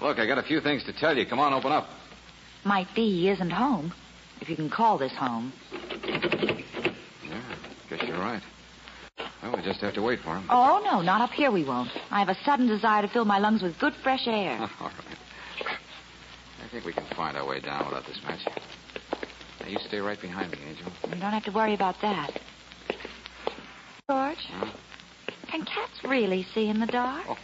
Look, 0.00 0.18
I 0.18 0.26
got 0.26 0.38
a 0.38 0.44
few 0.44 0.60
things 0.60 0.84
to 0.84 0.92
tell 0.92 1.16
you. 1.16 1.26
Come 1.26 1.40
on, 1.40 1.52
open 1.52 1.72
up. 1.72 1.88
Might 2.64 2.86
be 2.94 3.02
he 3.02 3.28
isn't 3.30 3.50
home, 3.50 3.92
if 4.40 4.48
you 4.48 4.54
can 4.54 4.70
call 4.70 4.96
this 4.96 5.12
home. 5.12 5.52
Yeah, 6.04 7.56
guess 7.90 8.02
you're 8.06 8.18
right. 8.18 8.42
Well, 9.42 9.56
we 9.56 9.62
just 9.62 9.80
have 9.80 9.94
to 9.94 10.02
wait 10.02 10.20
for 10.20 10.36
him. 10.36 10.46
Oh, 10.50 10.80
no, 10.84 11.00
not 11.02 11.20
up 11.20 11.30
here 11.30 11.50
we 11.50 11.64
won't. 11.64 11.90
I 12.12 12.20
have 12.20 12.28
a 12.28 12.36
sudden 12.44 12.68
desire 12.68 13.02
to 13.02 13.08
fill 13.08 13.24
my 13.24 13.38
lungs 13.38 13.60
with 13.60 13.76
good 13.80 13.94
fresh 14.04 14.28
air. 14.28 14.56
All 14.80 14.86
right. 14.86 14.94
I 16.64 16.68
think 16.70 16.84
we 16.84 16.92
can 16.92 17.06
find 17.16 17.36
our 17.36 17.44
way 17.46 17.58
down 17.58 17.86
without 17.86 18.06
this 18.06 18.20
match. 18.22 18.40
Now, 19.62 19.68
you 19.68 19.78
stay 19.86 19.98
right 20.00 20.20
behind 20.20 20.52
me, 20.52 20.58
Angel. 20.66 20.86
You 21.04 21.20
don't 21.20 21.32
have 21.32 21.44
to 21.44 21.52
worry 21.52 21.74
about 21.74 21.96
that. 22.02 22.30
George, 24.10 24.36
Huh? 24.50 24.66
can 25.48 25.64
cats 25.64 26.02
really 26.04 26.44
see 26.54 26.68
in 26.68 26.80
the 26.80 26.86
dark? 26.86 27.24
Oh, 27.28 27.36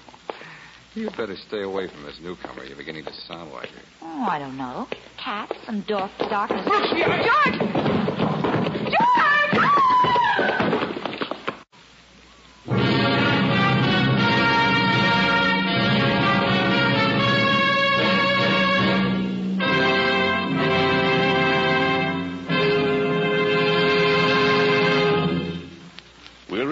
you 0.95 1.09
better 1.11 1.37
stay 1.47 1.63
away 1.63 1.87
from 1.89 2.03
this 2.03 2.19
newcomer. 2.21 2.65
You're 2.65 2.77
beginning 2.77 3.05
to 3.05 3.13
sound 3.13 3.53
like 3.53 3.69
her. 3.69 3.83
Oh, 4.03 4.27
I 4.29 4.39
don't 4.39 4.57
know. 4.57 4.89
Cats 5.23 5.55
and 5.69 5.87
dark 5.87 6.11
darkness. 6.19 6.67
George! 6.67 7.65
George! 7.65 7.98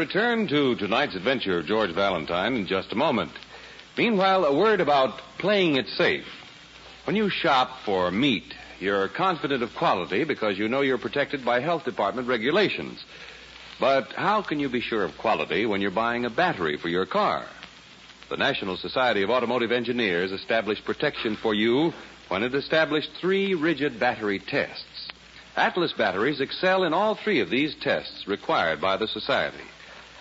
Return 0.06 0.46
to 0.46 0.76
tonight's 0.76 1.16
adventure 1.16 1.58
of 1.58 1.66
George 1.66 1.90
Valentine 1.90 2.54
in 2.54 2.64
just 2.68 2.92
a 2.92 2.94
moment. 2.94 3.32
Meanwhile, 3.98 4.44
a 4.44 4.56
word 4.56 4.80
about 4.80 5.20
playing 5.38 5.74
it 5.74 5.88
safe. 5.88 6.28
When 7.02 7.16
you 7.16 7.28
shop 7.28 7.80
for 7.84 8.08
meat, 8.12 8.54
you're 8.78 9.08
confident 9.08 9.64
of 9.64 9.74
quality 9.74 10.22
because 10.22 10.56
you 10.56 10.68
know 10.68 10.82
you're 10.82 10.96
protected 10.96 11.44
by 11.44 11.58
health 11.58 11.84
department 11.84 12.28
regulations. 12.28 13.04
But 13.80 14.12
how 14.12 14.42
can 14.42 14.60
you 14.60 14.68
be 14.68 14.80
sure 14.80 15.02
of 15.02 15.18
quality 15.18 15.66
when 15.66 15.80
you're 15.80 15.90
buying 15.90 16.24
a 16.24 16.30
battery 16.30 16.76
for 16.76 16.88
your 16.88 17.06
car? 17.06 17.44
The 18.30 18.36
National 18.36 18.76
Society 18.76 19.24
of 19.24 19.30
Automotive 19.30 19.72
Engineers 19.72 20.30
established 20.30 20.84
protection 20.84 21.34
for 21.34 21.52
you 21.52 21.92
when 22.28 22.44
it 22.44 22.54
established 22.54 23.10
three 23.20 23.54
rigid 23.54 23.98
battery 23.98 24.38
tests. 24.38 25.08
Atlas 25.56 25.94
batteries 25.94 26.40
excel 26.40 26.84
in 26.84 26.94
all 26.94 27.16
three 27.16 27.40
of 27.40 27.50
these 27.50 27.74
tests 27.74 28.28
required 28.28 28.80
by 28.80 28.96
the 28.96 29.08
Society. 29.08 29.64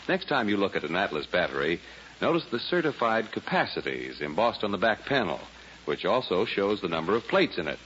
Next 0.08 0.28
time 0.28 0.50
you 0.50 0.58
look 0.58 0.76
at 0.76 0.84
an 0.84 0.96
Atlas 0.96 1.26
battery, 1.26 1.80
notice 2.22 2.46
the 2.46 2.60
certified 2.60 3.32
capacities 3.32 4.22
embossed 4.22 4.64
on 4.64 4.72
the 4.72 4.78
back 4.78 5.06
panel, 5.06 5.40
which 5.86 6.06
also 6.06 6.46
shows 6.46 6.82
the 6.82 6.88
number 6.90 7.16
of 7.16 7.28
plates 7.28 7.58
in 7.58 7.68
it. 7.68 7.80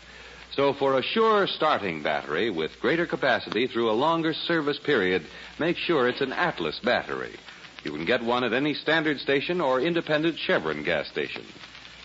So 0.51 0.73
for 0.73 0.97
a 0.97 1.03
sure 1.03 1.47
starting 1.47 2.03
battery 2.03 2.49
with 2.49 2.79
greater 2.81 3.05
capacity 3.05 3.67
through 3.67 3.89
a 3.89 3.93
longer 3.93 4.33
service 4.33 4.79
period, 4.79 5.25
make 5.59 5.77
sure 5.77 6.07
it's 6.07 6.21
an 6.21 6.33
Atlas 6.33 6.79
battery. 6.79 7.35
You 7.83 7.91
can 7.91 8.05
get 8.05 8.23
one 8.23 8.43
at 8.43 8.51
any 8.51 8.73
standard 8.73 9.19
station 9.19 9.61
or 9.61 9.79
independent 9.79 10.37
Chevron 10.37 10.83
gas 10.83 11.07
station. 11.07 11.45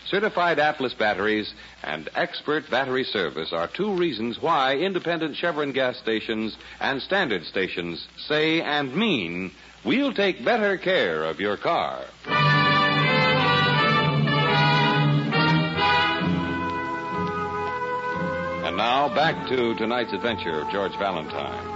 Certified 0.06 0.59
Atlas 0.59 0.94
batteries 0.94 1.52
and 1.83 2.09
expert 2.14 2.71
battery 2.71 3.04
service 3.04 3.52
are 3.52 3.66
two 3.66 3.94
reasons 3.94 4.40
why 4.40 4.76
independent 4.76 5.35
Chevron 5.37 5.73
gas 5.73 5.97
stations 5.99 6.56
and 6.78 7.00
standard 7.02 7.44
stations 7.44 8.06
say 8.28 8.61
and 8.61 8.94
mean 8.94 9.50
we'll 9.84 10.12
take 10.12 10.44
better 10.44 10.76
care 10.76 11.24
of 11.24 11.40
your 11.40 11.56
car. 11.56 12.00
And 18.64 18.76
now 18.76 19.08
back 19.14 19.48
to 19.48 19.74
tonight's 19.76 20.12
adventure 20.12 20.60
of 20.60 20.70
George 20.70 20.96
Valentine. 20.98 21.74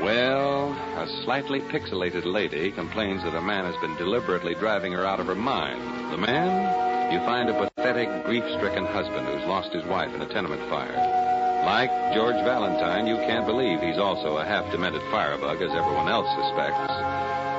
Well, 0.00 0.72
a 0.72 1.06
slightly 1.24 1.60
pixelated 1.60 2.24
lady 2.24 2.70
complains 2.72 3.22
that 3.22 3.34
a 3.34 3.40
man 3.40 3.64
has 3.64 3.76
been 3.80 3.96
deliberately 3.96 4.54
driving 4.54 4.92
her 4.92 5.04
out 5.04 5.20
of 5.20 5.26
her 5.26 5.34
mind. 5.34 6.12
The 6.12 6.18
man? 6.18 7.12
You 7.12 7.20
find 7.20 7.48
a 7.48 7.54
pathetic, 7.54 8.24
grief 8.24 8.44
stricken 8.56 8.86
husband 8.86 9.26
who's 9.26 9.46
lost 9.46 9.72
his 9.72 9.84
wife 9.84 10.12
in 10.14 10.22
a 10.22 10.26
tenement 10.26 10.62
fire. 10.68 11.33
Like 11.64 11.90
George 12.12 12.36
Valentine, 12.44 13.06
you 13.06 13.16
can't 13.16 13.46
believe 13.46 13.80
he's 13.80 13.96
also 13.96 14.36
a 14.36 14.44
half 14.44 14.70
demented 14.70 15.00
firebug, 15.10 15.62
as 15.62 15.70
everyone 15.70 16.08
else 16.08 16.28
suspects. 16.36 16.92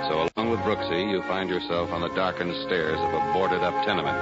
So, 0.08 0.30
along 0.38 0.52
with 0.52 0.60
Brooksy, 0.60 1.10
you 1.10 1.24
find 1.24 1.50
yourself 1.50 1.90
on 1.90 2.02
the 2.02 2.10
darkened 2.10 2.54
stairs 2.68 3.00
of 3.00 3.14
a 3.16 3.34
boarded 3.34 3.62
up 3.62 3.74
tenement. 3.84 4.16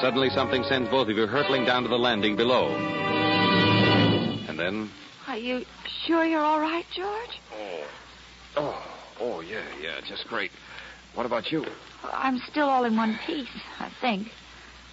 Suddenly, 0.00 0.30
something 0.30 0.64
sends 0.64 0.88
both 0.88 1.08
of 1.08 1.18
you 1.18 1.26
hurtling 1.26 1.66
down 1.66 1.82
to 1.82 1.88
the 1.90 1.98
landing 1.98 2.34
below. 2.34 2.74
And 4.48 4.58
then 4.58 4.90
Are 5.28 5.36
you 5.36 5.66
sure 6.06 6.24
you're 6.24 6.42
all 6.42 6.60
right, 6.60 6.86
George? 6.90 7.40
Oh, 7.52 7.84
oh, 8.56 8.86
oh, 9.20 9.40
yeah, 9.40 9.62
yeah, 9.82 10.00
just 10.08 10.26
great. 10.28 10.50
What 11.14 11.26
about 11.26 11.52
you? 11.52 11.66
I'm 12.10 12.38
still 12.38 12.70
all 12.70 12.84
in 12.84 12.96
one 12.96 13.18
piece, 13.26 13.48
I 13.78 13.90
think. 14.00 14.28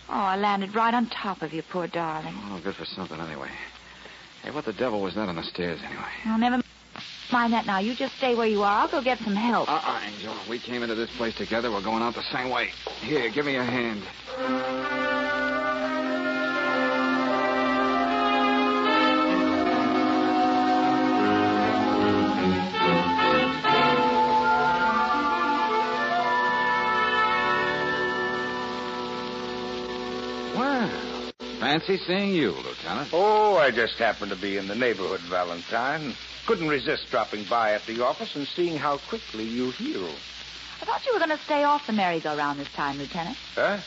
Oh, 0.09 0.13
I 0.13 0.35
landed 0.35 0.75
right 0.75 0.93
on 0.93 1.05
top 1.07 1.41
of 1.41 1.53
you, 1.53 1.63
poor 1.63 1.87
darling. 1.87 2.35
Oh, 2.35 2.59
good 2.61 2.75
for 2.75 2.83
something 2.83 3.19
anyway. 3.21 3.49
Hey, 4.43 4.51
what 4.51 4.65
the 4.65 4.73
devil 4.73 5.01
was 5.01 5.13
that 5.15 5.29
on 5.29 5.35
the 5.35 5.43
stairs 5.43 5.79
anyway? 5.85 6.03
Oh, 6.25 6.35
never 6.37 6.61
mind 7.31 7.53
that 7.53 7.65
now. 7.65 7.79
You 7.79 7.95
just 7.95 8.17
stay 8.17 8.35
where 8.35 8.47
you 8.47 8.63
are. 8.63 8.81
I'll 8.81 8.91
go 8.91 9.03
get 9.03 9.19
some 9.19 9.35
help. 9.35 9.69
Uh-uh, 9.69 10.01
Angel. 10.03 10.35
We 10.49 10.59
came 10.59 10.81
into 10.81 10.95
this 10.95 11.09
place 11.17 11.35
together. 11.35 11.71
We're 11.71 11.83
going 11.83 12.01
out 12.01 12.15
the 12.15 12.23
same 12.33 12.49
way. 12.49 12.69
Here, 13.01 13.29
give 13.31 13.45
me 13.45 13.55
a 13.55 13.63
hand. 13.63 15.50
Fancy 31.71 31.97
seeing 32.05 32.35
you, 32.35 32.51
Lieutenant. 32.51 33.09
Oh, 33.13 33.55
I 33.55 33.71
just 33.71 33.93
happened 33.93 34.29
to 34.31 34.37
be 34.37 34.57
in 34.57 34.67
the 34.67 34.75
neighborhood, 34.75 35.21
Valentine. 35.21 36.13
Couldn't 36.45 36.67
resist 36.67 37.09
dropping 37.09 37.45
by 37.45 37.71
at 37.71 37.85
the 37.85 38.03
office 38.03 38.35
and 38.35 38.45
seeing 38.45 38.75
how 38.77 38.97
quickly 38.97 39.45
you 39.45 39.71
heal. 39.71 40.09
I 40.81 40.85
thought 40.85 41.05
you 41.05 41.13
were 41.13 41.19
going 41.19 41.29
to 41.29 41.43
stay 41.45 41.63
off 41.63 41.87
the 41.87 41.93
merry-go-round 41.93 42.59
this 42.59 42.67
time, 42.73 42.97
Lieutenant. 42.97 43.37
Huh? 43.55 43.77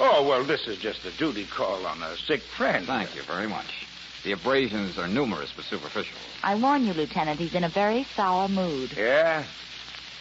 Oh, 0.00 0.26
well, 0.26 0.42
this 0.42 0.66
is 0.66 0.78
just 0.78 1.04
a 1.04 1.12
duty 1.12 1.46
call 1.46 1.86
on 1.86 2.02
a 2.02 2.16
sick 2.16 2.40
friend. 2.40 2.86
Thank 2.86 3.14
you 3.14 3.22
very 3.22 3.46
much. 3.46 3.86
The 4.24 4.32
abrasions 4.32 4.98
are 4.98 5.06
numerous 5.06 5.52
but 5.54 5.66
superficial. 5.66 6.18
I 6.42 6.56
warn 6.56 6.84
you, 6.84 6.94
Lieutenant, 6.94 7.38
he's 7.38 7.54
in 7.54 7.62
a 7.62 7.68
very 7.68 8.08
sour 8.16 8.48
mood. 8.48 8.90
Yeah? 8.96 9.44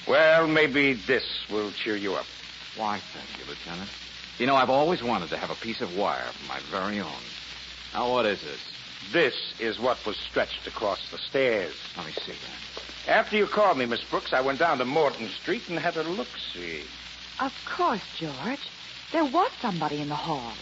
Well, 0.07 0.47
maybe 0.47 0.93
this 0.93 1.23
will 1.49 1.71
cheer 1.71 1.95
you 1.95 2.13
up. 2.13 2.25
Why, 2.77 2.99
thank 2.99 3.39
you, 3.39 3.51
Lieutenant. 3.51 3.89
You 4.39 4.47
know, 4.47 4.55
I've 4.55 4.69
always 4.69 5.03
wanted 5.03 5.29
to 5.31 5.37
have 5.37 5.49
a 5.49 5.55
piece 5.55 5.81
of 5.81 5.97
wire 5.97 6.23
of 6.23 6.47
my 6.47 6.59
very 6.71 7.01
own. 7.01 7.21
Now, 7.93 8.09
what 8.09 8.25
is 8.25 8.41
this? 8.41 8.61
This 9.11 9.53
is 9.59 9.77
what 9.79 9.97
was 10.05 10.15
stretched 10.15 10.65
across 10.65 10.99
the 11.11 11.17
stairs. 11.17 11.75
Let 11.97 12.05
me 12.05 12.13
see 12.13 12.31
that. 12.31 13.11
After 13.11 13.35
you 13.35 13.47
called 13.47 13.77
me, 13.77 13.85
Miss 13.85 14.03
Brooks, 14.03 14.31
I 14.31 14.39
went 14.39 14.59
down 14.59 14.77
to 14.77 14.85
Morton 14.85 15.27
Street 15.41 15.63
and 15.67 15.77
had 15.77 15.97
a 15.97 16.03
look-see. 16.03 16.83
Of 17.41 17.53
course, 17.65 18.01
George. 18.17 18.59
There 19.11 19.25
was 19.25 19.51
somebody 19.61 19.99
in 19.99 20.07
the 20.07 20.15
hall. 20.15 20.53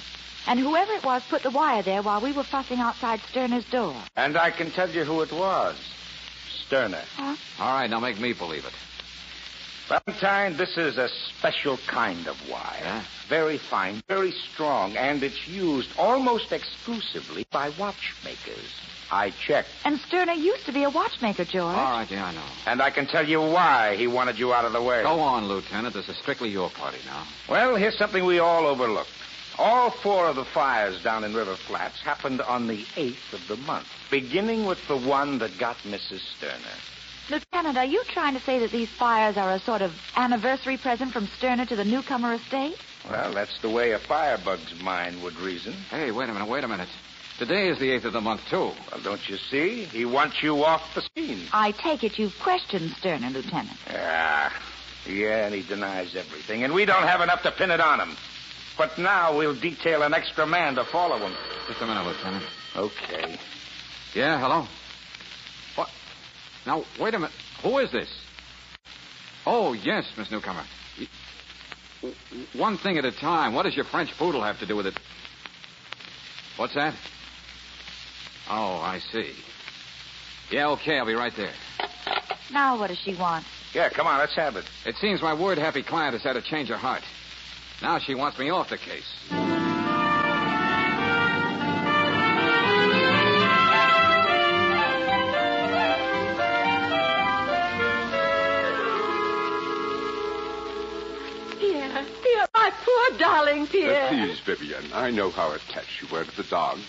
And 0.47 0.59
whoever 0.59 0.93
it 0.93 1.03
was 1.03 1.21
put 1.29 1.43
the 1.43 1.51
wire 1.51 1.83
there 1.83 2.01
while 2.01 2.21
we 2.21 2.31
were 2.31 2.43
fussing 2.43 2.79
outside 2.79 3.19
Sterner's 3.29 3.65
door. 3.65 3.95
And 4.15 4.37
I 4.37 4.49
can 4.49 4.71
tell 4.71 4.89
you 4.89 5.03
who 5.03 5.21
it 5.21 5.31
was. 5.31 5.75
Sterner. 6.65 7.03
Huh? 7.15 7.35
All 7.59 7.73
right, 7.73 7.89
now 7.89 7.99
make 7.99 8.19
me 8.19 8.33
believe 8.33 8.65
it. 8.65 8.73
Valentine, 9.87 10.57
this 10.57 10.77
is 10.77 10.97
a 10.97 11.07
special 11.07 11.77
kind 11.87 12.27
of 12.27 12.35
wire. 12.49 12.81
Yeah? 12.81 13.03
Very 13.29 13.57
fine, 13.57 14.01
very 14.09 14.31
strong, 14.31 14.97
and 14.97 15.23
it's 15.23 15.47
used 15.47 15.89
almost 15.97 16.51
exclusively 16.51 17.45
by 17.51 17.69
watchmakers. 17.79 18.73
I 19.09 19.29
checked. 19.29 19.69
And 19.85 19.97
Sterner 19.99 20.33
used 20.33 20.65
to 20.65 20.73
be 20.73 20.83
a 20.83 20.89
watchmaker, 20.89 21.45
George. 21.45 21.77
All 21.77 21.91
right, 21.91 22.11
yeah, 22.11 22.25
I 22.25 22.33
know. 22.33 22.43
And 22.65 22.81
I 22.81 22.89
can 22.89 23.07
tell 23.07 23.25
you 23.25 23.39
why 23.39 23.95
he 23.95 24.07
wanted 24.07 24.37
you 24.37 24.53
out 24.53 24.65
of 24.65 24.73
the 24.73 24.81
way. 24.81 25.03
Go 25.03 25.21
on, 25.21 25.47
Lieutenant. 25.47 25.93
This 25.93 26.09
is 26.09 26.17
strictly 26.17 26.49
your 26.49 26.69
party 26.69 26.97
now. 27.05 27.25
Well, 27.49 27.77
here's 27.77 27.97
something 27.97 28.25
we 28.25 28.39
all 28.39 28.65
overlooked. 28.65 29.09
All 29.57 29.89
four 29.89 30.27
of 30.27 30.35
the 30.35 30.45
fires 30.45 31.01
down 31.01 31.23
in 31.23 31.33
River 31.33 31.55
Flats 31.55 32.01
happened 32.01 32.41
on 32.41 32.67
the 32.67 32.83
8th 32.95 33.33
of 33.33 33.47
the 33.47 33.55
month, 33.55 33.87
beginning 34.11 34.65
with 34.65 34.85
the 34.89 34.97
one 34.97 35.39
that 35.39 35.57
got 35.57 35.77
Mrs. 35.77 36.19
Sterner. 36.37 36.75
Lieutenant, 37.29 37.77
are 37.77 37.85
you 37.85 38.03
trying 38.05 38.35
to 38.35 38.39
say 38.39 38.59
that 38.59 38.71
these 38.71 38.89
fires 38.89 39.35
are 39.35 39.51
a 39.51 39.59
sort 39.59 39.81
of 39.81 39.91
anniversary 40.15 40.77
present 40.77 41.11
from 41.11 41.27
Sterner 41.37 41.65
to 41.65 41.75
the 41.75 41.83
newcomer 41.83 42.33
estate? 42.33 42.75
Well, 43.09 43.33
that's 43.33 43.59
the 43.61 43.69
way 43.69 43.91
a 43.91 43.99
firebug's 43.99 44.81
mind 44.81 45.21
would 45.23 45.35
reason. 45.35 45.73
Hey, 45.89 46.11
wait 46.11 46.29
a 46.29 46.33
minute, 46.33 46.47
wait 46.47 46.63
a 46.63 46.67
minute. 46.67 46.87
Today 47.37 47.67
is 47.67 47.77
the 47.79 47.89
8th 47.89 48.05
of 48.05 48.13
the 48.13 48.21
month, 48.21 48.41
too. 48.49 48.71
Well, 48.91 49.01
don't 49.03 49.29
you 49.29 49.37
see? 49.37 49.83
He 49.85 50.05
wants 50.05 50.41
you 50.41 50.63
off 50.63 50.81
the 50.95 51.03
scene. 51.15 51.47
I 51.51 51.71
take 51.71 52.03
it 52.03 52.17
you've 52.17 52.37
questioned 52.41 52.91
Sterner, 52.91 53.29
Lieutenant. 53.29 53.77
Ah, 53.89 54.51
yeah, 55.05 55.45
and 55.45 55.53
he 55.53 55.63
denies 55.63 56.15
everything. 56.15 56.63
And 56.63 56.73
we 56.73 56.85
don't 56.85 57.03
have 57.03 57.21
enough 57.21 57.43
to 57.43 57.51
pin 57.51 57.71
it 57.71 57.81
on 57.81 57.99
him. 57.99 58.15
But 58.77 58.97
now 58.97 59.37
we'll 59.37 59.59
detail 59.59 60.01
an 60.03 60.13
extra 60.13 60.47
man 60.47 60.75
to 60.75 60.85
follow 60.85 61.17
him. 61.17 61.33
Just 61.67 61.81
a 61.81 61.85
minute, 61.85 62.05
Lieutenant. 62.05 62.45
Okay. 62.75 63.37
Yeah, 64.13 64.39
hello? 64.39 64.67
What? 66.67 66.85
Now, 66.97 67.03
wait 67.03 67.13
a 67.13 67.19
minute. 67.19 67.35
Who 67.63 67.77
is 67.77 67.91
this? 67.91 68.09
Oh, 69.45 69.73
yes, 69.73 70.05
Miss 70.17 70.29
Newcomer. 70.29 70.63
One 72.53 72.77
thing 72.77 72.97
at 72.97 73.05
a 73.05 73.11
time. 73.11 73.53
What 73.53 73.63
does 73.63 73.75
your 73.75 73.85
French 73.85 74.15
poodle 74.17 74.43
have 74.43 74.59
to 74.59 74.65
do 74.65 74.75
with 74.75 74.85
it? 74.85 74.99
What's 76.57 76.75
that? 76.75 76.93
Oh, 78.49 78.77
I 78.77 78.99
see. 79.11 79.33
Yeah, 80.51 80.69
okay, 80.69 80.97
I'll 80.97 81.05
be 81.05 81.13
right 81.13 81.33
there. 81.35 81.53
Now 82.51 82.79
what 82.79 82.87
does 82.87 82.99
she 82.99 83.13
want? 83.15 83.45
Yeah, 83.73 83.89
come 83.89 84.07
on, 84.07 84.19
let's 84.19 84.35
have 84.35 84.55
it. 84.55 84.65
It 84.85 84.95
seems 84.95 85.21
my 85.21 85.33
word 85.33 85.57
happy 85.57 85.83
client 85.83 86.13
has 86.13 86.23
had 86.23 86.37
a 86.37 86.41
change 86.41 86.69
of 86.69 86.79
heart. 86.79 87.03
Now 87.81 87.99
she 87.99 88.15
wants 88.15 88.39
me 88.39 88.49
off 88.49 88.69
the 88.69 88.77
case. 88.77 89.56
My 103.11 103.17
poor 103.17 103.19
darling 103.19 103.63
Uh, 103.63 103.67
Pierre. 103.67 104.07
please, 104.09 104.39
Vivian, 104.45 104.91
I 104.93 105.11
know 105.11 105.31
how 105.31 105.51
attached 105.51 106.01
you 106.01 106.07
were 106.11 106.23
to 106.23 106.35
the 106.37 106.43
dog. 106.43 106.79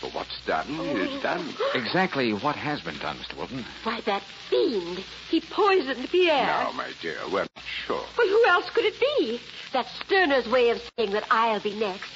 But 0.00 0.14
what's 0.14 0.40
done 0.46 0.68
is 0.96 1.20
done. 1.22 1.52
Exactly 1.74 2.32
what 2.32 2.54
has 2.54 2.80
been 2.80 2.96
done, 2.98 3.16
Mr. 3.18 3.36
Wilton? 3.36 3.64
Why, 3.82 4.00
that 4.02 4.22
fiend. 4.48 4.98
He 5.28 5.40
poisoned 5.40 6.08
Pierre. 6.08 6.46
Now, 6.46 6.70
my 6.70 6.92
dear, 7.02 7.18
we're 7.32 7.40
not 7.40 7.64
sure. 7.84 8.04
Well, 8.16 8.28
who 8.28 8.44
else 8.46 8.70
could 8.70 8.84
it 8.84 8.94
be? 9.00 9.40
That's 9.72 9.90
Sterner's 10.06 10.46
way 10.48 10.70
of 10.70 10.80
saying 10.96 11.10
that 11.14 11.24
I'll 11.32 11.58
be 11.60 11.74
next. 11.74 12.08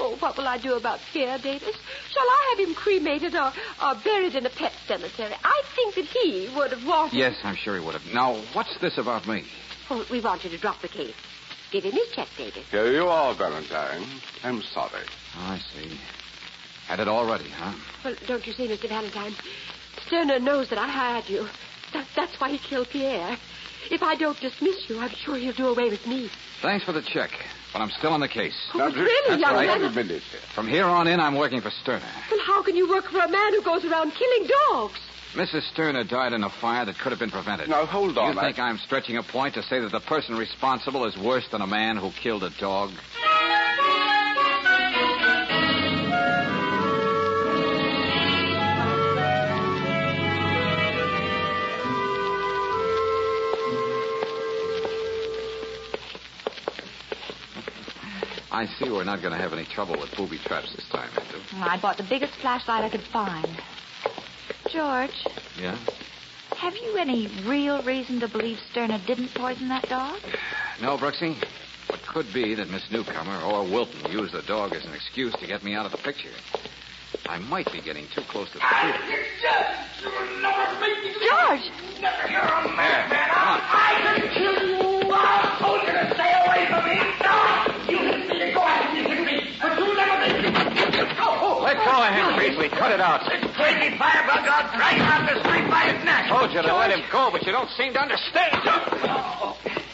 Oh, 0.00 0.16
what 0.16 0.36
will 0.36 0.48
I 0.48 0.58
do 0.58 0.74
about 0.74 0.98
Pierre, 1.12 1.38
Davis? 1.38 1.76
Shall 2.10 2.24
I 2.28 2.56
have 2.58 2.68
him 2.68 2.74
cremated 2.74 3.36
or, 3.36 3.52
or 3.80 3.94
buried 4.02 4.34
in 4.34 4.44
a 4.44 4.50
pet 4.50 4.72
cemetery? 4.88 5.32
I 5.44 5.62
think 5.76 5.94
that 5.94 6.06
he 6.06 6.50
would 6.56 6.72
have 6.72 6.84
wanted. 6.84 7.16
Yes, 7.16 7.36
I'm 7.44 7.54
sure 7.54 7.78
he 7.78 7.84
would 7.86 7.94
have. 7.94 8.12
Now, 8.12 8.34
what's 8.52 8.76
this 8.80 8.98
about 8.98 9.28
me? 9.28 9.44
Oh, 9.90 10.04
we 10.10 10.20
want 10.20 10.42
you 10.42 10.50
to 10.50 10.58
drop 10.58 10.82
the 10.82 10.88
case. 10.88 11.14
Give 11.70 11.84
him 11.84 11.92
his 11.92 12.08
check, 12.14 12.28
Davis. 12.36 12.64
Here 12.70 12.92
you 12.92 13.08
are, 13.08 13.34
Valentine. 13.34 14.06
I'm 14.44 14.62
sorry. 14.62 15.02
Oh, 15.36 15.40
I 15.40 15.58
see. 15.58 15.98
Had 16.86 17.00
it 17.00 17.08
already, 17.08 17.48
huh? 17.48 17.72
Well, 18.04 18.14
don't 18.26 18.46
you 18.46 18.52
see, 18.52 18.68
Mr. 18.68 18.88
Valentine? 18.88 19.34
Sterner 20.06 20.38
knows 20.38 20.68
that 20.70 20.78
I 20.78 20.88
hired 20.88 21.28
you. 21.28 21.48
That, 21.92 22.06
that's 22.14 22.40
why 22.40 22.50
he 22.50 22.58
killed 22.58 22.88
Pierre. 22.90 23.36
If 23.90 24.02
I 24.02 24.14
don't 24.14 24.38
dismiss 24.40 24.88
you, 24.88 24.98
I'm 25.00 25.10
sure 25.10 25.36
he'll 25.36 25.52
do 25.52 25.68
away 25.68 25.90
with 25.90 26.06
me. 26.06 26.30
Thanks 26.62 26.84
for 26.84 26.92
the 26.92 27.02
check, 27.02 27.30
but 27.72 27.80
I'm 27.80 27.90
still 27.90 28.12
on 28.12 28.20
the 28.20 28.28
case. 28.28 28.56
Oh, 28.74 28.78
but 28.78 28.94
really, 28.94 29.30
That's 29.30 29.40
young 29.40 29.54
right. 29.54 29.66
man. 29.66 29.82
Wait 29.82 29.90
a 29.90 30.04
minute. 30.04 30.22
From 30.54 30.66
here 30.68 30.86
on 30.86 31.06
in, 31.06 31.20
I'm 31.20 31.36
working 31.36 31.60
for 31.60 31.70
Sterner. 31.70 32.04
Well, 32.30 32.40
how 32.46 32.62
can 32.62 32.76
you 32.76 32.88
work 32.88 33.04
for 33.10 33.18
a 33.20 33.28
man 33.28 33.52
who 33.54 33.62
goes 33.62 33.84
around 33.84 34.12
killing 34.12 34.48
dogs? 34.70 34.98
Mrs. 35.36 35.70
Sterner 35.70 36.02
died 36.02 36.32
in 36.32 36.42
a 36.44 36.48
fire 36.48 36.86
that 36.86 36.98
could 36.98 37.12
have 37.12 37.18
been 37.18 37.30
prevented. 37.30 37.68
Now, 37.68 37.84
hold 37.84 38.16
on. 38.16 38.34
You 38.34 38.40
think 38.40 38.58
I... 38.58 38.70
am 38.70 38.78
stretching 38.78 39.18
a 39.18 39.22
point 39.22 39.52
to 39.54 39.62
say 39.62 39.78
that 39.80 39.92
the 39.92 40.00
person 40.00 40.34
responsible 40.34 41.04
is 41.04 41.14
worse 41.18 41.46
than 41.52 41.60
a 41.60 41.66
man 41.66 41.98
who 41.98 42.10
killed 42.10 42.42
a 42.42 42.48
dog? 42.58 42.90
I 58.50 58.64
see 58.78 58.88
we're 58.88 59.04
not 59.04 59.20
going 59.20 59.32
to 59.32 59.38
have 59.38 59.52
any 59.52 59.66
trouble 59.66 60.00
with 60.00 60.16
booby 60.16 60.38
traps 60.38 60.74
this 60.74 60.88
time, 60.88 61.10
Andrew. 61.14 61.40
I 61.60 61.78
bought 61.78 61.98
the 61.98 62.06
biggest 62.08 62.32
flashlight 62.40 62.84
I 62.84 62.88
could 62.88 63.04
find. 63.12 63.46
George, 64.72 65.24
Yeah? 65.60 65.76
have 66.56 66.74
you 66.76 66.96
any 66.96 67.28
real 67.46 67.82
reason 67.82 68.20
to 68.20 68.28
believe 68.28 68.58
Sterner 68.70 69.00
didn't 69.06 69.32
poison 69.34 69.68
that 69.68 69.88
dog? 69.88 70.18
No, 70.82 70.96
Brooksy. 70.98 71.36
It 71.88 72.02
could 72.06 72.26
be 72.34 72.54
that 72.54 72.68
Miss 72.70 72.90
Newcomer 72.90 73.40
or 73.42 73.62
Wilton 73.64 74.10
used 74.10 74.32
the 74.34 74.42
dog 74.42 74.74
as 74.74 74.84
an 74.84 74.92
excuse 74.94 75.32
to 75.34 75.46
get 75.46 75.62
me 75.62 75.74
out 75.74 75.86
of 75.86 75.92
the 75.92 75.98
picture. 75.98 76.30
I 77.28 77.38
might 77.38 77.70
be 77.72 77.80
getting 77.80 78.06
too 78.14 78.22
close 78.22 78.48
to 78.50 78.58
the 78.58 78.64
truth. 78.64 78.96
George! 81.28 81.70
You're 82.30 82.40
a 82.40 82.76
madman. 82.76 83.30
Come 83.32 83.48
on. 83.48 84.35
Go 91.86 91.94
of 92.02 92.12
him, 92.12 92.26
Beasley. 92.38 92.68
Cut 92.68 92.90
it 92.92 93.00
out. 93.00 93.20
Crazy 93.54 93.96
firebug. 93.96 94.42
I'll 94.44 94.76
drag 94.76 94.96
him 94.96 95.06
out 95.06 95.22
the 95.30 95.40
street 95.46 95.70
by 95.70 95.92
his 95.94 96.04
neck. 96.04 96.28
Told 96.28 96.52
you 96.52 96.62
to 96.62 96.74
let 96.74 96.90
him 96.90 97.02
go, 97.10 97.30
but 97.30 97.46
you 97.46 97.52
don't 97.52 97.70
seem 97.70 97.92
to 97.94 98.00
understand. 98.00 98.56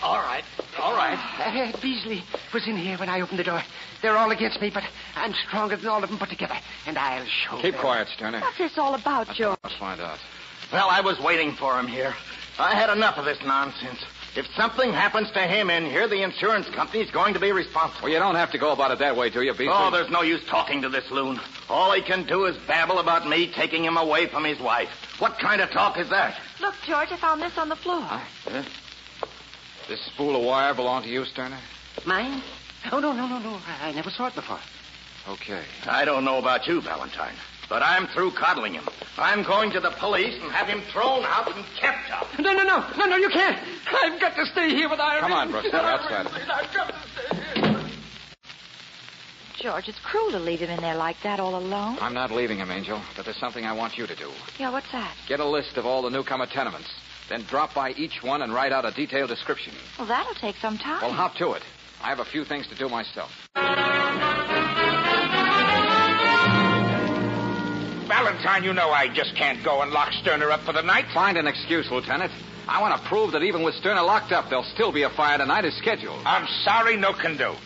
All 0.03 0.19
right, 0.19 0.43
all 0.81 0.95
right. 0.97 1.19
Uh, 1.39 1.71
Beasley 1.81 2.23
was 2.53 2.67
in 2.67 2.77
here 2.77 2.97
when 2.99 3.09
I 3.09 3.21
opened 3.21 3.39
the 3.39 3.45
door. 3.45 3.63
They're 4.03 4.17
all 4.17 4.31
against 4.33 4.61
me, 4.61 4.69
but 4.71 4.83
I'm 5.15 5.33
stronger 5.47 5.77
than 5.77 5.87
all 5.87 6.03
of 6.03 6.11
them 6.11 6.19
put 6.19 6.29
together, 6.31 6.57
and 6.87 6.99
I'll 6.99 7.25
show 7.25 7.57
Keep 7.61 7.75
them. 7.75 7.81
quiet, 7.81 8.09
Sterner. 8.09 8.41
What's 8.41 8.59
this 8.59 8.77
all 8.79 8.95
about, 8.95 9.29
George? 9.35 9.59
Let's 9.63 9.77
find 9.77 10.01
out. 10.01 10.19
Well, 10.73 10.89
I 10.91 11.01
was 11.01 11.21
waiting 11.21 11.53
for 11.53 11.79
him 11.79 11.87
here. 11.87 12.15
I 12.59 12.75
had 12.75 12.91
enough 12.91 13.17
of 13.17 13.25
this 13.25 13.39
nonsense. 13.45 14.05
If 14.35 14.47
something 14.57 14.93
happens 14.93 15.31
to 15.33 15.41
him 15.41 15.69
in 15.69 15.85
here, 15.85 16.09
the 16.09 16.23
insurance 16.23 16.67
company's 16.71 17.11
going 17.11 17.35
to 17.35 17.41
be 17.41 17.53
responsible. 17.53 18.05
Well, 18.05 18.13
you 18.13 18.19
don't 18.19 18.35
have 18.35 18.51
to 18.53 18.59
go 18.59 18.73
about 18.73 18.91
it 18.91 18.99
that 19.01 19.15
way, 19.15 19.29
do 19.29 19.43
you, 19.43 19.53
Beasley? 19.53 19.69
Oh, 19.71 19.91
there's 19.91 20.11
no 20.11 20.23
use 20.23 20.43
talking 20.47 20.81
to 20.83 20.89
this 20.89 21.11
loon. 21.11 21.39
All 21.69 21.93
he 21.93 22.01
can 22.01 22.25
do 22.25 22.47
is 22.47 22.57
babble 22.67 22.99
about 22.99 23.29
me 23.29 23.47
taking 23.53 23.85
him 23.85 23.99
away 23.99 24.27
from 24.27 24.45
his 24.45 24.59
wife. 24.59 24.89
What 25.19 25.39
kind 25.39 25.61
of 25.61 25.71
talk 25.71 25.99
is 25.99 26.09
that? 26.09 26.39
Look, 26.61 26.75
George, 26.87 27.13
I 27.13 27.17
found 27.17 27.43
this 27.43 27.59
on 27.59 27.69
the 27.69 27.77
floor. 27.77 28.01
Huh? 28.01 28.63
This 29.87 30.01
spool 30.07 30.35
of 30.35 30.43
wire 30.43 30.73
belong 30.73 31.03
to 31.03 31.09
you, 31.11 31.27
Sterner? 31.27 31.59
Mine? 32.07 32.43
Oh, 32.91 33.01
no, 33.01 33.13
no, 33.13 33.27
no, 33.27 33.39
no. 33.39 33.59
I, 33.67 33.89
I 33.89 33.93
never 33.93 34.09
saw 34.09 34.29
it 34.29 34.35
before. 34.35 34.61
Okay. 35.29 35.63
I 35.87 36.07
don't 36.07 36.25
know 36.25 36.39
about 36.39 36.67
you, 36.67 36.81
Valentine, 36.81 37.35
but 37.73 37.83
I'm 37.83 38.07
through 38.09 38.33
coddling 38.33 38.75
him. 38.75 38.85
I'm 39.17 39.43
going 39.43 39.71
to 39.71 39.81
the 39.81 39.93
police 39.93 40.39
and 40.43 40.53
have 40.53 40.69
him 40.69 40.83
thrown 40.93 41.25
out 41.25 41.57
and 41.57 41.65
kept 41.81 42.11
out. 42.11 42.27
No, 42.39 42.53
no, 42.53 42.65
no. 42.65 42.85
No, 42.99 43.07
no, 43.07 43.17
you 43.17 43.31
can't. 43.31 43.59
I've 43.91 44.21
got 44.21 44.37
to 44.37 44.45
stay 44.45 44.69
here 44.69 44.91
with 44.91 45.01
Irene. 45.01 45.23
Come 45.23 45.33
on, 45.33 45.51
Brooks. 45.51 45.69
We're 45.73 45.79
outside. 45.79 46.27
I've 46.27 46.75
got 46.75 46.89
to 46.89 46.95
stay 47.15 47.61
here. 47.63 47.81
George, 49.59 49.89
it's 49.89 49.99
cruel 50.01 50.33
to 50.33 50.39
leave 50.39 50.61
him 50.61 50.69
in 50.69 50.83
there 50.83 50.97
like 50.97 51.17
that 51.23 51.41
all 51.41 51.57
alone. 51.57 51.97
I'm 52.03 52.13
not 52.13 52.31
leaving 52.31 52.59
him, 52.59 52.71
Angel, 52.71 53.01
but 53.17 53.25
there's 53.25 53.39
something 53.39 53.65
I 53.65 53.73
want 53.73 53.97
you 53.97 54.07
to 54.07 54.15
do. 54.17 54.31
Yeah, 54.59 54.71
what's 54.71 54.93
that? 54.93 55.15
Get 55.27 55.41
a 55.41 55.49
list 55.49 55.79
of 55.79 55.87
all 55.87 56.03
the 56.03 56.11
newcomer 56.11 56.45
tenements. 56.45 56.91
Then 57.31 57.43
drop 57.45 57.73
by 57.73 57.93
each 57.93 58.23
one 58.23 58.43
and 58.43 58.53
write 58.53 58.73
out 58.73 58.85
a 58.85 58.91
detailed 58.91 59.31
description. 59.31 59.73
Well, 59.99 60.09
that'll 60.09 60.35
take 60.35 60.57
some 60.57 60.77
time. 60.77 61.01
Well, 61.01 61.13
hop 61.13 61.37
to 61.37 61.53
it. 61.53 61.63
I 62.03 62.11
have 62.11 62.19
a 62.19 62.27
few 62.27 62.45
things 62.45 62.67
to 62.69 62.75
do 62.75 62.91
myself. 62.91 63.31
Valentine, 68.13 68.63
you 68.63 68.75
know 68.75 68.91
I 68.91 69.09
just 69.09 69.35
can't 69.37 69.65
go 69.65 69.81
and 69.81 69.91
lock 69.91 70.13
Sterner 70.21 70.51
up 70.51 70.61
for 70.61 70.75
the 70.75 70.83
night. 70.83 71.07
Find 71.15 71.39
an 71.39 71.47
excuse, 71.47 71.91
Lieutenant. 71.91 72.31
I 72.69 72.79
want 72.79 73.01
to 73.01 73.09
prove 73.09 73.33
that 73.33 73.43
even 73.43 73.63
with 73.63 73.75
Sterner 73.77 74.03
locked 74.03 74.33
up, 74.33 74.51
there'll 74.51 74.69
still 74.75 74.93
be 74.93 75.05
a 75.05 75.09
fire 75.09 75.39
tonight 75.39 75.65
as 75.65 75.73
scheduled. 75.77 76.21
I'm 76.27 76.47
sorry, 76.63 76.99
no 76.99 77.15
can 77.15 77.39
do. 77.39 77.57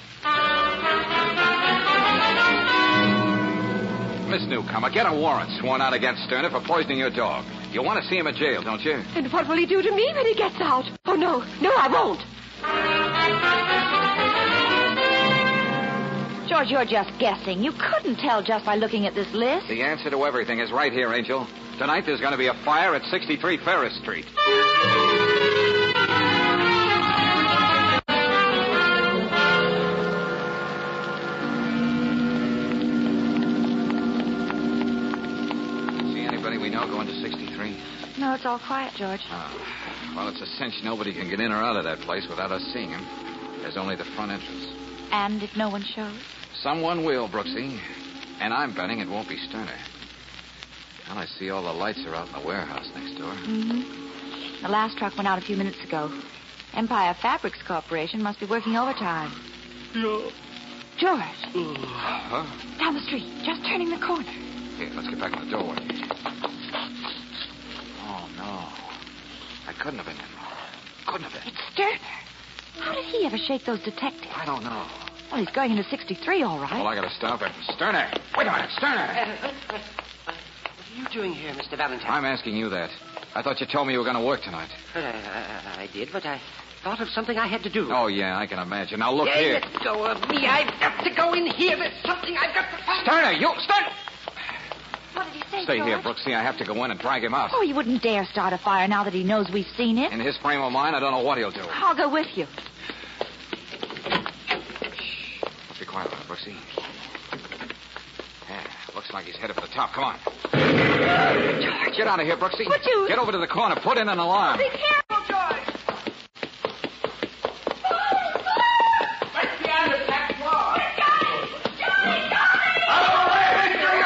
Miss 4.30 4.46
Newcomer, 4.46 4.88
get 4.90 5.06
a 5.06 5.12
warrant 5.12 5.50
sworn 5.58 5.80
out 5.80 5.94
against 5.94 6.22
Sterner 6.22 6.50
for 6.50 6.60
poisoning 6.60 6.98
your 6.98 7.10
dog. 7.10 7.44
You 7.72 7.82
want 7.82 8.00
to 8.00 8.08
see 8.08 8.16
him 8.16 8.28
in 8.28 8.36
jail, 8.36 8.62
don't 8.62 8.82
you? 8.82 9.02
And 9.16 9.26
what 9.32 9.48
will 9.48 9.56
he 9.56 9.66
do 9.66 9.82
to 9.82 9.90
me 9.90 10.12
when 10.14 10.26
he 10.26 10.34
gets 10.36 10.60
out? 10.60 10.84
Oh, 11.06 11.16
no. 11.16 11.40
No, 11.60 11.72
I 11.74 11.88
won't. 11.90 12.22
George, 16.56 16.70
you're 16.70 16.86
just 16.86 17.18
guessing. 17.18 17.62
You 17.62 17.70
couldn't 17.72 18.16
tell 18.16 18.42
just 18.42 18.64
by 18.64 18.76
looking 18.76 19.04
at 19.06 19.14
this 19.14 19.30
list. 19.34 19.68
The 19.68 19.82
answer 19.82 20.08
to 20.08 20.24
everything 20.24 20.58
is 20.58 20.72
right 20.72 20.90
here, 20.90 21.12
Angel. 21.12 21.46
Tonight 21.76 22.04
there's 22.06 22.20
going 22.20 22.32
to 22.32 22.38
be 22.38 22.46
a 22.46 22.54
fire 22.64 22.94
at 22.94 23.02
63 23.10 23.58
Ferris 23.58 23.94
Street. 23.98 24.24
See 36.14 36.24
anybody 36.24 36.56
we 36.56 36.70
know 36.70 36.86
going 36.88 37.06
to 37.06 37.20
63? 37.20 37.76
No, 38.18 38.32
it's 38.32 38.46
all 38.46 38.58
quiet, 38.58 38.94
George. 38.96 39.20
Oh, 39.30 40.14
well, 40.16 40.28
it's 40.28 40.40
a 40.40 40.46
cinch 40.46 40.82
nobody 40.82 41.12
can 41.12 41.28
get 41.28 41.38
in 41.38 41.52
or 41.52 41.56
out 41.56 41.76
of 41.76 41.84
that 41.84 41.98
place 41.98 42.26
without 42.30 42.50
us 42.50 42.62
seeing 42.72 42.88
him. 42.88 43.06
There's 43.60 43.76
only 43.76 43.94
the 43.94 44.06
front 44.16 44.32
entrance. 44.32 44.72
And 45.12 45.42
if 45.42 45.54
no 45.54 45.68
one 45.68 45.82
shows? 45.82 46.16
Someone 46.66 47.04
will, 47.04 47.28
Brooksy. 47.28 47.78
And 48.40 48.52
I'm 48.52 48.74
betting 48.74 48.98
it 48.98 49.08
won't 49.08 49.28
be 49.28 49.36
Sterner. 49.36 49.78
Well, 51.08 51.16
I 51.16 51.24
see 51.26 51.48
all 51.48 51.62
the 51.62 51.72
lights 51.72 52.04
are 52.04 52.12
out 52.16 52.26
in 52.26 52.32
the 52.32 52.44
warehouse 52.44 52.90
next 52.92 53.16
door. 53.20 53.30
Mm-hmm. 53.30 54.62
The 54.64 54.68
last 54.68 54.98
truck 54.98 55.16
went 55.16 55.28
out 55.28 55.38
a 55.38 55.42
few 55.42 55.56
minutes 55.56 55.78
ago. 55.84 56.10
Empire 56.74 57.14
Fabrics 57.22 57.62
Corporation 57.62 58.20
must 58.20 58.40
be 58.40 58.46
working 58.46 58.74
overtime. 58.76 59.30
Yeah. 59.94 60.28
George, 60.98 61.20
Huh? 61.54 62.44
down 62.80 62.94
the 62.94 63.00
street, 63.02 63.30
just 63.44 63.64
turning 63.64 63.90
the 63.90 64.04
corner. 64.04 64.24
Here, 64.24 64.90
let's 64.96 65.08
get 65.08 65.20
back 65.20 65.34
in 65.40 65.44
the 65.48 65.56
doorway. 65.56 65.78
Oh, 68.02 68.28
no. 68.36 68.66
I 69.68 69.72
couldn't 69.78 69.98
have 70.00 70.06
been 70.06 70.16
him. 70.16 70.28
Couldn't 71.06 71.30
have 71.30 71.32
been. 71.32 71.46
It's 71.46 71.62
Sterner. 71.74 71.98
How 72.80 72.92
did 72.92 73.04
he 73.04 73.24
ever 73.24 73.38
shake 73.38 73.64
those 73.64 73.84
detectives? 73.84 74.34
I 74.34 74.44
don't 74.44 74.64
know. 74.64 74.84
Well, 75.30 75.40
he's 75.40 75.54
going 75.54 75.72
into 75.72 75.84
63, 75.84 76.42
all 76.42 76.58
right. 76.58 76.72
Well, 76.72 76.86
I 76.86 76.94
gotta 76.94 77.10
stop 77.10 77.42
it. 77.42 77.52
Sterner! 77.74 78.08
Wait 78.36 78.46
a 78.46 78.52
minute, 78.52 78.70
Sterner! 78.70 79.38
What 80.26 81.12
are 81.12 81.14
you 81.14 81.20
doing 81.20 81.34
here, 81.34 81.52
Mr. 81.52 81.76
Valentine? 81.76 82.10
I'm 82.10 82.24
asking 82.24 82.56
you 82.56 82.70
that. 82.70 82.88
I 83.34 83.42
thought 83.42 83.60
you 83.60 83.66
told 83.66 83.86
me 83.86 83.92
you 83.92 83.98
were 83.98 84.04
gonna 84.06 84.24
work 84.24 84.40
tonight. 84.40 84.70
Well, 84.94 85.04
I, 85.04 85.10
I, 85.10 85.82
I 85.82 85.88
did, 85.92 86.08
but 86.10 86.24
I 86.24 86.40
thought 86.82 87.00
of 87.00 87.08
something 87.10 87.36
I 87.36 87.46
had 87.46 87.62
to 87.64 87.68
do. 87.70 87.88
Oh, 87.92 88.06
yeah, 88.06 88.38
I 88.38 88.46
can 88.46 88.58
imagine. 88.58 89.00
Now, 89.00 89.12
look 89.12 89.28
yeah, 89.28 89.40
here. 89.40 89.60
let 89.60 89.84
go 89.84 90.06
of 90.06 90.26
me. 90.30 90.46
I've 90.46 90.68
got 90.80 91.04
to 91.04 91.10
go 91.10 91.34
in 91.34 91.46
here. 91.46 91.76
There's 91.76 91.92
something 92.02 92.34
I've 92.38 92.54
got 92.54 92.70
to 92.70 92.84
find. 92.84 93.04
Sterner, 93.04 93.32
you... 93.32 93.52
Sterner! 93.58 93.88
What 95.12 95.26
did 95.26 95.42
he 95.42 95.50
say, 95.50 95.64
Stay 95.64 95.76
George? 95.78 95.88
here, 95.88 95.98
Brooksy. 95.98 96.34
I 96.34 96.42
have 96.42 96.56
to 96.58 96.64
go 96.64 96.82
in 96.84 96.90
and 96.90 96.98
drag 97.00 97.24
him 97.24 97.34
out. 97.34 97.50
Oh, 97.52 97.60
he 97.60 97.72
wouldn't 97.72 98.02
dare 98.02 98.24
start 98.24 98.52
a 98.52 98.58
fire 98.58 98.88
now 98.88 99.04
that 99.04 99.12
he 99.12 99.24
knows 99.24 99.50
we've 99.50 99.66
seen 99.76 99.98
it. 99.98 100.12
In 100.12 100.20
his 100.20 100.36
frame 100.38 100.62
of 100.62 100.72
mind, 100.72 100.96
I 100.96 101.00
don't 101.00 101.12
know 101.12 101.22
what 101.22 101.36
he'll 101.36 101.50
do. 101.50 101.66
I'll 101.72 101.96
go 101.96 102.08
with 102.08 102.28
you. 102.36 102.46
Be 105.78 105.84
quiet, 106.52 106.60
now, 106.72 107.36
Brooksy. 107.36 107.72
Yeah, 108.48 108.94
looks 108.94 109.12
like 109.12 109.24
he's 109.26 109.36
headed 109.36 109.56
for 109.56 109.62
the 109.62 109.68
top. 109.68 109.92
Come 109.92 110.04
on. 110.04 110.18
Get 111.96 112.06
out 112.06 112.20
of 112.20 112.26
here, 112.26 112.36
Brooksy. 112.36 112.66
Would 112.68 112.84
you- 112.84 113.08
Get 113.08 113.18
over 113.18 113.32
to 113.32 113.38
the 113.38 113.46
corner. 113.46 113.76
Put 113.76 113.98
in 113.98 114.08
an 114.08 114.18
alarm. 114.18 114.58
Be 114.58 114.68
careful, 114.68 115.24
George. 115.26 115.62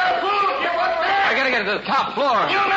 I 0.03 1.33
gotta 1.35 1.51
get 1.51 1.63
to 1.63 1.77
the 1.79 1.85
top 1.85 2.13
floor. 2.13 2.49
You'll 2.49 2.67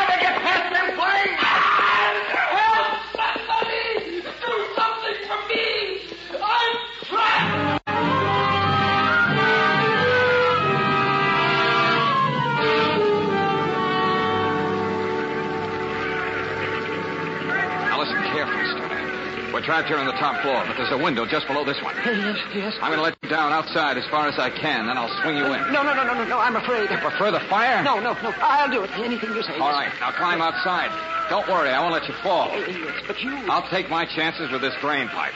trapped 19.74 19.88
here 19.88 19.98
on 19.98 20.06
the 20.06 20.20
top 20.22 20.40
floor, 20.40 20.62
but 20.68 20.76
there's 20.76 20.92
a 20.92 21.02
window 21.02 21.26
just 21.26 21.48
below 21.48 21.64
this 21.64 21.82
one. 21.82 21.96
Yes, 22.06 22.38
yes. 22.54 22.74
I'm 22.80 22.94
going 22.94 23.02
to 23.02 23.02
let 23.02 23.18
you 23.22 23.28
down 23.28 23.50
outside 23.50 23.98
as 23.98 24.06
far 24.06 24.28
as 24.28 24.38
I 24.38 24.48
can, 24.48 24.87
then 24.87 24.96
I'll 24.96 25.10
swing 25.22 25.37
you 25.37 25.46
in. 25.46 25.72
No, 25.72 25.82
no, 25.82 25.94
no, 25.94 26.04
no, 26.06 26.14
no, 26.14 26.24
no. 26.24 26.38
I'm 26.38 26.54
afraid. 26.54 26.90
You 26.90 26.98
prefer 26.98 27.32
the 27.32 27.42
fire? 27.50 27.82
No, 27.82 27.98
no, 27.98 28.14
no. 28.22 28.32
I'll 28.38 28.70
do 28.70 28.84
it. 28.84 28.90
Anything 28.94 29.34
you 29.34 29.42
say. 29.42 29.58
All 29.58 29.74
right, 29.74 29.90
now 29.98 30.12
climb 30.12 30.40
outside. 30.40 30.94
Don't 31.28 31.48
worry, 31.48 31.70
I 31.70 31.80
won't 31.80 31.92
let 31.92 32.06
you 32.06 32.14
fall. 32.22 32.54
Yes, 32.54 33.02
but 33.06 33.18
you. 33.20 33.34
I'll 33.50 33.68
take 33.68 33.90
my 33.90 34.06
chances 34.06 34.52
with 34.52 34.60
this 34.62 34.74
drain 34.80 35.08
pipe. 35.08 35.34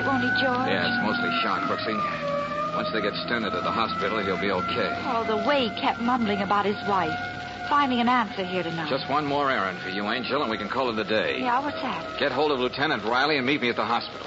Right, 0.00 0.06
won't 0.06 0.22
he, 0.22 0.30
George? 0.40 0.68
Yeah, 0.68 0.86
it's 0.86 1.02
mostly 1.02 1.30
shock, 1.42 1.62
Brooksy. 1.68 1.96
Once 2.74 2.88
they 2.92 3.00
get 3.00 3.14
Sterner 3.26 3.50
to 3.50 3.60
the 3.60 3.70
hospital, 3.70 4.18
he'll 4.18 4.40
be 4.40 4.50
okay. 4.50 4.90
Oh, 5.06 5.24
the 5.26 5.36
way 5.48 5.68
he 5.68 5.80
kept 5.80 6.00
mumbling 6.00 6.42
about 6.42 6.64
his 6.64 6.76
wife. 6.88 7.16
Finding 7.68 8.00
an 8.00 8.08
answer 8.08 8.44
here 8.44 8.62
tonight. 8.62 8.88
Just 8.88 9.08
one 9.10 9.26
more 9.26 9.50
errand 9.50 9.78
for 9.80 9.90
you, 9.90 10.08
Angel, 10.08 10.40
and 10.42 10.50
we 10.50 10.56
can 10.56 10.68
call 10.68 10.88
it 10.90 10.98
a 10.98 11.04
day. 11.04 11.40
Yeah, 11.40 11.60
what's 11.60 11.80
that? 11.82 12.18
Get 12.18 12.32
hold 12.32 12.52
of 12.52 12.60
Lieutenant 12.60 13.04
Riley 13.04 13.36
and 13.36 13.46
meet 13.46 13.60
me 13.60 13.68
at 13.68 13.76
the 13.76 13.84
hospital. 13.84 14.26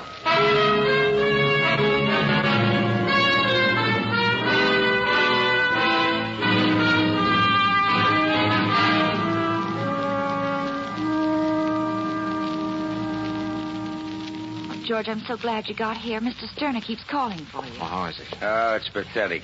George, 14.85 15.07
I'm 15.07 15.21
so 15.21 15.37
glad 15.37 15.67
you 15.69 15.75
got 15.75 15.97
here. 15.97 16.19
Mr. 16.19 16.47
Sterner 16.55 16.81
keeps 16.81 17.03
calling 17.03 17.45
for 17.45 17.63
you. 17.65 17.71
Well, 17.79 17.89
how 17.89 18.05
is 18.05 18.17
he? 18.17 18.23
Oh, 18.41 18.75
it's 18.75 18.89
pathetic. 18.89 19.43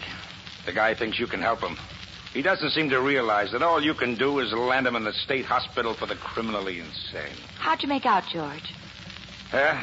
The 0.65 0.73
guy 0.73 0.93
thinks 0.95 1.19
you 1.19 1.28
can 1.28 1.41
help 1.41 1.60
him. 1.62 1.78
He 2.34 2.41
doesn't 2.41 2.71
seem 2.71 2.89
to 2.89 3.00
realize 3.02 3.52
that 3.52 3.62
all 3.62 3.82
you 3.82 3.93
can 3.93 4.15
do 4.15 4.39
is 4.39 4.52
land 4.52 4.86
him 4.88 4.95
in 4.95 5.04
the 5.04 5.13
state 5.13 5.45
hospital 5.45 5.93
for 5.93 6.06
the 6.06 6.15
criminally 6.15 6.80
insane. 6.80 7.36
How'd 7.60 7.82
you 7.84 7.88
make 7.89 8.06
out, 8.06 8.23
George? 8.32 8.73
Huh? 9.52 9.82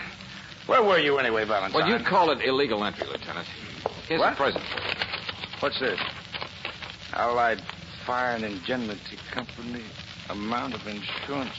Where 0.67 0.83
were 0.83 0.99
you 0.99 1.19
anyway, 1.19 1.45
Valentine? 1.45 1.73
Well, 1.81 1.88
you'd 1.88 2.05
call 2.07 2.31
it 2.31 2.45
illegal 2.45 2.85
entry, 2.85 3.07
Lieutenant. 3.07 3.47
Here's 4.09 4.21
What? 4.21 4.35
a 4.35 4.37
present. 4.37 4.64
What's 5.61 5.81
this? 5.81 5.99
Allied 7.14 7.62
Fire 8.07 8.35
and 8.37 8.45
Indemnity 8.45 9.19
Company. 9.31 9.83
Amount 10.31 10.75
of 10.75 10.87
insurance. 10.87 11.55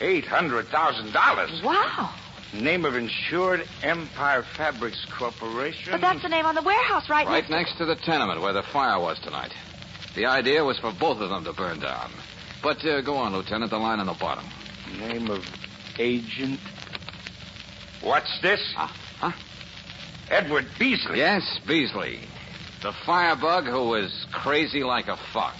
Eight 0.00 0.24
hundred 0.26 0.66
thousand 0.68 1.12
dollars. 1.12 1.60
Wow. 1.62 2.10
Name 2.52 2.84
of 2.84 2.96
insured 2.96 3.66
Empire 3.82 4.44
Fabrics 4.56 5.06
Corporation. 5.16 5.92
But 5.92 6.00
that's 6.00 6.22
the 6.22 6.28
name 6.28 6.46
on 6.46 6.56
the 6.56 6.62
warehouse 6.62 7.08
right, 7.08 7.26
Right 7.26 7.48
next 7.48 7.70
next 7.70 7.78
to 7.78 7.84
the 7.84 7.94
tenement 7.94 8.40
where 8.40 8.52
the 8.52 8.62
fire 8.62 8.98
was 8.98 9.20
tonight. 9.20 9.54
The 10.16 10.26
idea 10.26 10.64
was 10.64 10.78
for 10.78 10.92
both 10.92 11.20
of 11.20 11.30
them 11.30 11.44
to 11.44 11.52
burn 11.52 11.78
down. 11.78 12.10
But 12.62 12.84
uh, 12.84 13.02
go 13.02 13.16
on, 13.16 13.32
Lieutenant, 13.32 13.70
the 13.70 13.78
line 13.78 14.00
on 14.00 14.06
the 14.06 14.14
bottom. 14.14 14.44
Name 14.98 15.30
of 15.30 15.44
agent. 15.98 16.58
What's 18.02 18.40
this? 18.40 18.60
Ah, 18.76 18.92
huh? 19.20 19.32
Edward 20.28 20.66
Beasley. 20.78 21.18
Yes, 21.18 21.60
Beasley. 21.66 22.20
The 22.82 22.92
firebug 23.06 23.64
who 23.64 23.90
was 23.90 24.26
crazy 24.32 24.82
like 24.82 25.06
a 25.06 25.16
fox. 25.16 25.56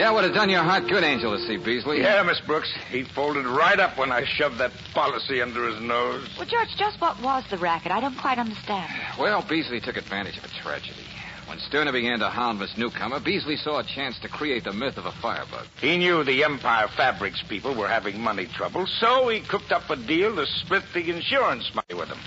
Yeah, 0.00 0.12
would 0.12 0.24
have 0.24 0.32
done 0.32 0.48
your 0.48 0.62
heart 0.62 0.88
good, 0.88 1.04
Angel, 1.04 1.36
to 1.36 1.46
see 1.46 1.58
Beasley. 1.58 2.00
Yeah, 2.00 2.22
Miss 2.22 2.40
Brooks. 2.40 2.72
He 2.88 3.02
folded 3.02 3.44
right 3.44 3.78
up 3.78 3.98
when 3.98 4.10
I 4.10 4.24
shoved 4.24 4.56
that 4.56 4.70
policy 4.94 5.42
under 5.42 5.68
his 5.68 5.78
nose. 5.82 6.26
Well, 6.38 6.46
George, 6.46 6.74
just 6.78 6.98
what 7.02 7.20
was 7.20 7.44
the 7.50 7.58
racket? 7.58 7.92
I 7.92 8.00
don't 8.00 8.16
quite 8.16 8.38
understand. 8.38 8.90
Well, 9.18 9.44
Beasley 9.46 9.78
took 9.78 9.98
advantage 9.98 10.38
of 10.38 10.44
a 10.44 10.48
tragedy. 10.62 11.04
When 11.44 11.58
Sterner 11.58 11.92
began 11.92 12.18
to 12.20 12.30
hound 12.30 12.60
Miss 12.60 12.78
Newcomer, 12.78 13.20
Beasley 13.20 13.56
saw 13.56 13.80
a 13.80 13.84
chance 13.84 14.18
to 14.20 14.28
create 14.30 14.64
the 14.64 14.72
myth 14.72 14.96
of 14.96 15.04
a 15.04 15.12
firebug. 15.12 15.66
He 15.82 15.98
knew 15.98 16.24
the 16.24 16.44
Empire 16.44 16.88
Fabrics 16.96 17.42
people 17.46 17.74
were 17.74 17.88
having 17.88 18.22
money 18.22 18.46
trouble, 18.46 18.86
so 18.86 19.28
he 19.28 19.40
cooked 19.40 19.70
up 19.70 19.90
a 19.90 19.96
deal 19.96 20.34
to 20.34 20.46
split 20.46 20.84
the 20.94 21.10
insurance 21.10 21.70
money 21.74 22.00
with 22.00 22.08
them. 22.08 22.20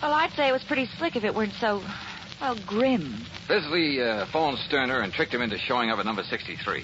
Well, 0.00 0.14
I'd 0.14 0.32
say 0.32 0.48
it 0.48 0.52
was 0.52 0.64
pretty 0.64 0.86
slick 0.96 1.16
if 1.16 1.24
it 1.24 1.34
weren't 1.34 1.52
so, 1.60 1.82
well, 2.40 2.56
grim. 2.66 3.26
Beasley 3.46 4.00
uh, 4.00 4.24
phoned 4.32 4.56
Sterner 4.60 5.00
and 5.00 5.12
tricked 5.12 5.34
him 5.34 5.42
into 5.42 5.58
showing 5.58 5.90
up 5.90 5.98
at 5.98 6.06
number 6.06 6.22
63. 6.22 6.82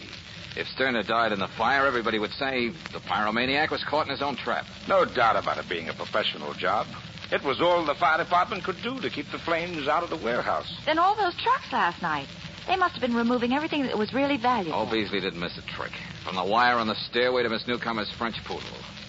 If 0.56 0.68
Sterner 0.68 1.02
died 1.02 1.32
in 1.32 1.38
the 1.38 1.48
fire, 1.48 1.86
everybody 1.86 2.18
would 2.18 2.32
say 2.32 2.70
the 2.70 3.00
pyromaniac 3.00 3.70
was 3.70 3.84
caught 3.84 4.06
in 4.06 4.10
his 4.10 4.22
own 4.22 4.36
trap. 4.36 4.64
No 4.88 5.04
doubt 5.04 5.36
about 5.36 5.58
it 5.58 5.68
being 5.68 5.90
a 5.90 5.92
professional 5.92 6.54
job. 6.54 6.86
It 7.30 7.44
was 7.44 7.60
all 7.60 7.84
the 7.84 7.94
fire 7.94 8.16
department 8.16 8.64
could 8.64 8.80
do 8.82 8.98
to 9.00 9.10
keep 9.10 9.30
the 9.30 9.38
flames 9.38 9.86
out 9.86 10.02
of 10.02 10.08
the 10.08 10.16
warehouse. 10.16 10.74
Then 10.86 10.98
all 10.98 11.14
those 11.14 11.34
trucks 11.36 11.70
last 11.72 12.00
night. 12.00 12.26
They 12.66 12.76
must 12.76 12.94
have 12.94 13.02
been 13.02 13.14
removing 13.14 13.52
everything 13.52 13.82
that 13.82 13.98
was 13.98 14.14
really 14.14 14.38
valuable. 14.38 14.78
Oh, 14.80 14.90
Beasley 14.90 15.20
didn't 15.20 15.38
miss 15.38 15.58
a 15.58 15.62
trick. 15.62 15.92
From 16.24 16.36
the 16.36 16.44
wire 16.44 16.76
on 16.78 16.86
the 16.86 16.94
stairway 16.94 17.42
to 17.42 17.50
Miss 17.50 17.66
Newcomer's 17.66 18.10
French 18.12 18.42
poodle. 18.44 18.62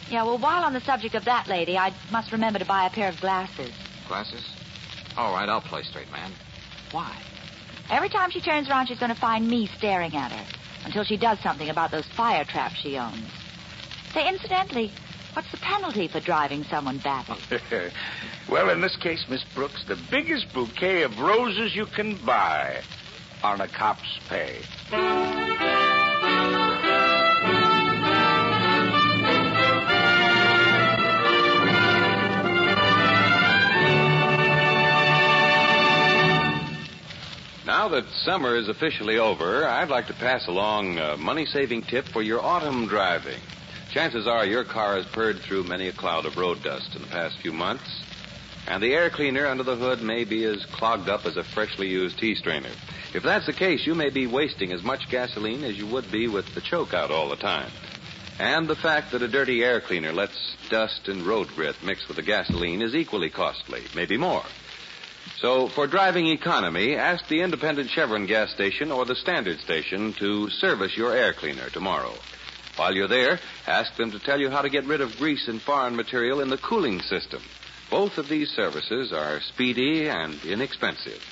Yeah, 0.09 0.23
well, 0.23 0.37
while 0.37 0.63
on 0.63 0.73
the 0.73 0.81
subject 0.81 1.15
of 1.15 1.25
that 1.25 1.47
lady, 1.47 1.77
I 1.77 1.93
must 2.11 2.33
remember 2.33 2.59
to 2.59 2.65
buy 2.65 2.85
a 2.85 2.89
pair 2.89 3.07
of 3.07 3.19
glasses. 3.21 3.71
Glasses? 4.07 4.43
All 5.15 5.33
right, 5.33 5.47
I'll 5.47 5.61
play 5.61 5.83
straight, 5.83 6.11
man. 6.11 6.31
Why? 6.91 7.15
Every 7.89 8.09
time 8.09 8.31
she 8.31 8.41
turns 8.41 8.69
around, 8.69 8.87
she's 8.87 8.99
going 8.99 9.13
to 9.13 9.19
find 9.19 9.47
me 9.47 9.67
staring 9.77 10.13
at 10.15 10.31
her 10.31 10.56
until 10.87 11.03
she 11.03 11.17
does 11.17 11.37
something 11.41 11.69
about 11.69 11.91
those 11.91 12.05
fire 12.05 12.45
traps 12.45 12.75
she 12.75 12.97
owns. 12.97 13.29
Say, 14.13 14.29
incidentally, 14.29 14.93
what's 15.33 15.51
the 15.51 15.57
penalty 15.57 16.07
for 16.07 16.21
driving 16.21 16.63
someone 16.63 16.99
batty? 16.99 17.33
well, 18.49 18.69
in 18.69 18.79
this 18.79 18.95
case, 18.95 19.25
Miss 19.29 19.43
Brooks, 19.53 19.83
the 19.83 19.99
biggest 20.09 20.53
bouquet 20.53 21.03
of 21.03 21.19
roses 21.19 21.75
you 21.75 21.87
can 21.87 22.15
buy 22.25 22.81
on 23.43 23.59
a 23.59 23.67
cop's 23.67 24.17
pay. 24.29 24.61
Now 37.67 37.89
that 37.89 38.09
summer 38.23 38.55
is 38.55 38.69
officially 38.69 39.17
over, 39.17 39.67
I'd 39.67 39.89
like 39.89 40.07
to 40.07 40.13
pass 40.13 40.47
along 40.47 40.99
a 40.99 41.17
money 41.17 41.45
saving 41.45 41.81
tip 41.81 42.07
for 42.07 42.21
your 42.21 42.41
autumn 42.41 42.87
driving. 42.87 43.41
Chances 43.91 44.25
are 44.25 44.45
your 44.45 44.63
car 44.63 44.95
has 44.95 45.05
purred 45.07 45.39
through 45.39 45.65
many 45.65 45.89
a 45.89 45.91
cloud 45.91 46.25
of 46.25 46.37
road 46.37 46.63
dust 46.63 46.95
in 46.95 47.01
the 47.01 47.09
past 47.09 47.37
few 47.39 47.51
months, 47.51 47.83
and 48.69 48.81
the 48.81 48.93
air 48.93 49.09
cleaner 49.09 49.47
under 49.47 49.63
the 49.63 49.75
hood 49.75 50.01
may 50.01 50.23
be 50.23 50.45
as 50.45 50.65
clogged 50.67 51.09
up 51.09 51.25
as 51.25 51.35
a 51.35 51.43
freshly 51.43 51.89
used 51.89 52.17
tea 52.17 52.35
strainer. 52.35 52.71
If 53.13 53.23
that's 53.23 53.47
the 53.47 53.53
case, 53.53 53.85
you 53.85 53.95
may 53.95 54.11
be 54.11 54.27
wasting 54.27 54.71
as 54.71 54.81
much 54.81 55.09
gasoline 55.09 55.65
as 55.65 55.77
you 55.77 55.87
would 55.87 56.09
be 56.09 56.29
with 56.29 56.55
the 56.55 56.61
choke 56.61 56.93
out 56.93 57.11
all 57.11 57.27
the 57.27 57.35
time. 57.35 57.69
And 58.39 58.69
the 58.69 58.77
fact 58.77 59.11
that 59.11 59.23
a 59.23 59.27
dirty 59.27 59.61
air 59.61 59.81
cleaner 59.81 60.13
lets 60.13 60.55
dust 60.69 61.09
and 61.09 61.23
road 61.23 61.49
grit 61.53 61.75
mix 61.83 62.07
with 62.07 62.15
the 62.15 62.23
gasoline 62.23 62.81
is 62.81 62.95
equally 62.95 63.29
costly, 63.29 63.83
maybe 63.93 64.15
more. 64.15 64.45
So, 65.35 65.67
for 65.67 65.85
driving 65.85 66.27
economy, 66.27 66.95
ask 66.95 67.27
the 67.27 67.41
independent 67.41 67.89
Chevron 67.89 68.25
gas 68.25 68.51
station 68.51 68.91
or 68.91 69.05
the 69.05 69.15
standard 69.15 69.59
station 69.59 70.13
to 70.13 70.49
service 70.49 70.97
your 70.97 71.13
air 71.13 71.33
cleaner 71.33 71.69
tomorrow. 71.69 72.13
While 72.75 72.93
you're 72.93 73.07
there, 73.07 73.39
ask 73.65 73.95
them 73.95 74.11
to 74.11 74.19
tell 74.19 74.39
you 74.39 74.49
how 74.49 74.61
to 74.61 74.69
get 74.69 74.85
rid 74.85 75.01
of 75.01 75.17
grease 75.17 75.47
and 75.47 75.61
foreign 75.61 75.95
material 75.95 76.41
in 76.41 76.49
the 76.49 76.57
cooling 76.57 77.01
system. 77.01 77.41
Both 77.89 78.17
of 78.17 78.29
these 78.29 78.49
services 78.49 79.13
are 79.13 79.41
speedy 79.41 80.09
and 80.09 80.43
inexpensive. 80.43 81.23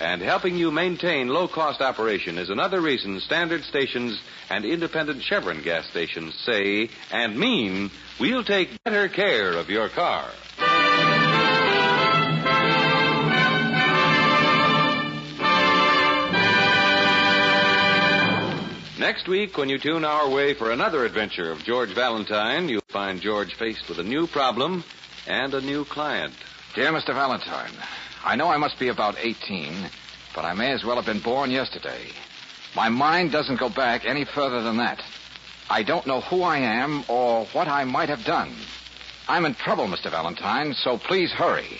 And 0.00 0.20
helping 0.20 0.56
you 0.56 0.70
maintain 0.70 1.28
low 1.28 1.46
cost 1.46 1.80
operation 1.80 2.36
is 2.38 2.50
another 2.50 2.80
reason 2.80 3.20
standard 3.20 3.62
stations 3.62 4.20
and 4.50 4.64
independent 4.64 5.22
Chevron 5.22 5.62
gas 5.62 5.86
stations 5.86 6.34
say 6.44 6.90
and 7.12 7.38
mean 7.38 7.90
we'll 8.18 8.44
take 8.44 8.82
better 8.82 9.08
care 9.08 9.52
of 9.52 9.70
your 9.70 9.88
car. 9.88 10.28
Next 19.04 19.28
week, 19.28 19.58
when 19.58 19.68
you 19.68 19.78
tune 19.78 20.02
our 20.02 20.30
way 20.30 20.54
for 20.54 20.70
another 20.70 21.04
adventure 21.04 21.52
of 21.52 21.62
George 21.62 21.94
Valentine, 21.94 22.70
you'll 22.70 22.80
find 22.88 23.20
George 23.20 23.54
faced 23.58 23.86
with 23.86 23.98
a 23.98 24.02
new 24.02 24.26
problem 24.26 24.82
and 25.26 25.52
a 25.52 25.60
new 25.60 25.84
client. 25.84 26.32
Dear 26.74 26.90
Mr. 26.90 27.12
Valentine, 27.12 27.74
I 28.24 28.34
know 28.34 28.48
I 28.48 28.56
must 28.56 28.78
be 28.78 28.88
about 28.88 29.16
18, 29.18 29.90
but 30.34 30.46
I 30.46 30.54
may 30.54 30.72
as 30.72 30.84
well 30.84 30.96
have 30.96 31.04
been 31.04 31.20
born 31.20 31.50
yesterday. 31.50 32.00
My 32.74 32.88
mind 32.88 33.30
doesn't 33.30 33.60
go 33.60 33.68
back 33.68 34.06
any 34.06 34.24
further 34.24 34.62
than 34.62 34.78
that. 34.78 35.02
I 35.68 35.82
don't 35.82 36.06
know 36.06 36.22
who 36.22 36.40
I 36.40 36.56
am 36.56 37.04
or 37.06 37.44
what 37.52 37.68
I 37.68 37.84
might 37.84 38.08
have 38.08 38.24
done. 38.24 38.56
I'm 39.28 39.44
in 39.44 39.54
trouble, 39.54 39.86
Mr. 39.86 40.10
Valentine, 40.10 40.72
so 40.72 40.96
please 40.96 41.30
hurry. 41.30 41.78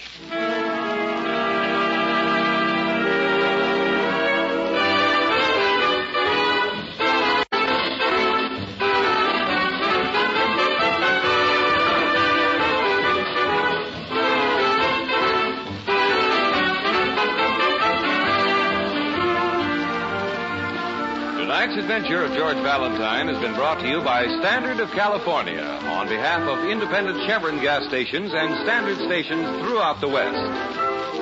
Of 22.14 22.32
George 22.32 22.62
Valentine 22.62 23.26
has 23.26 23.42
been 23.42 23.54
brought 23.54 23.80
to 23.80 23.88
you 23.88 24.00
by 24.00 24.22
Standard 24.38 24.78
of 24.78 24.90
California 24.92 25.60
on 25.60 26.06
behalf 26.06 26.46
of 26.46 26.64
independent 26.70 27.18
Chevron 27.26 27.60
gas 27.60 27.84
stations 27.88 28.30
and 28.32 28.54
Standard 28.62 28.98
stations 29.04 29.42
throughout 29.66 30.00
the 30.00 30.06
West. 30.06 30.38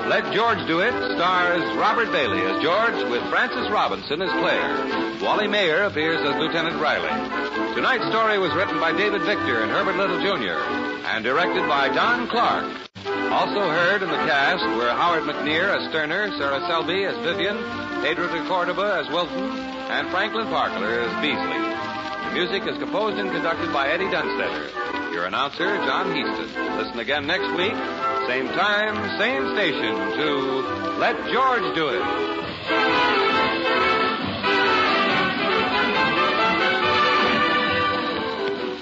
Let 0.07 0.33
George 0.35 0.61
Do 0.67 0.81
It 0.81 0.93
stars 1.17 1.65
Robert 1.77 2.13
Bailey 2.13 2.43
as 2.43 2.63
George 2.63 3.09
with 3.11 3.25
Frances 3.31 3.71
Robinson 3.71 4.21
as 4.21 4.31
Claire. 4.39 5.23
Wally 5.25 5.49
Maher 5.49 5.85
appears 5.85 6.21
as 6.21 6.37
Lieutenant 6.37 6.77
Riley. 6.77 7.09
Tonight's 7.75 8.07
story 8.09 8.39
was 8.39 8.53
written 8.53 8.79
by 8.79 8.93
David 8.93 9.23
Victor 9.23 9.63
and 9.63 9.71
Herbert 9.71 9.97
Little 9.97 10.21
Jr. 10.21 10.61
and 11.09 11.25
directed 11.25 11.67
by 11.69 11.89
Don 11.89 12.29
Clark. 12.29 12.92
Also 13.33 13.65
heard 13.65 14.03
in 14.03 14.11
the 14.11 14.23
cast 14.29 14.63
were 14.77 14.91
Howard 14.93 15.25
McNear 15.25 15.75
as 15.75 15.89
Sterner, 15.89 16.31
Sarah 16.37 16.61
Selby 16.69 17.05
as 17.05 17.17
Vivian, 17.25 17.57
Pedro 18.03 18.29
de 18.29 18.47
Cordoba 18.47 19.01
as 19.01 19.09
Wilton, 19.09 19.51
and 19.89 20.11
Franklin 20.11 20.47
Parkler 20.49 21.01
as 21.01 21.13
Beasley. 21.25 21.63
The 22.29 22.33
music 22.35 22.69
is 22.69 22.77
composed 22.79 23.19
and 23.19 23.31
conducted 23.33 23.73
by 23.73 23.89
Eddie 23.89 24.11
Dunstedter. 24.13 25.13
Your 25.13 25.25
announcer, 25.25 25.65
John 25.89 26.13
Heistand. 26.13 26.77
Listen 26.77 27.01
again 27.01 27.27
next 27.27 27.49
week, 27.57 27.73
same 28.29 28.49
time, 28.49 29.01
same 29.19 29.49
station, 29.57 29.97
to 30.21 30.99
Let 31.01 31.17
George 31.33 31.75
Do 31.75 31.89
It. 31.89 32.05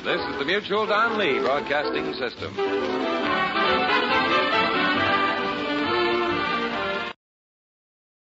This 0.03 0.21
is 0.27 0.39
the 0.39 0.45
Mutual 0.45 0.87
Don 0.87 1.19
Lee 1.19 1.39
Broadcasting 1.39 2.15
System. 2.15 2.51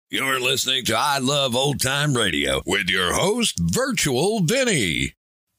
You're 0.09 0.39
listening 0.39 0.85
to 0.85 0.97
I 0.97 1.19
Love 1.19 1.57
Old 1.57 1.81
Time 1.81 2.17
Radio 2.17 2.63
with 2.65 2.89
your 2.89 3.13
host, 3.13 3.59
Virtual 3.61 4.39
Vinny. 4.39 5.15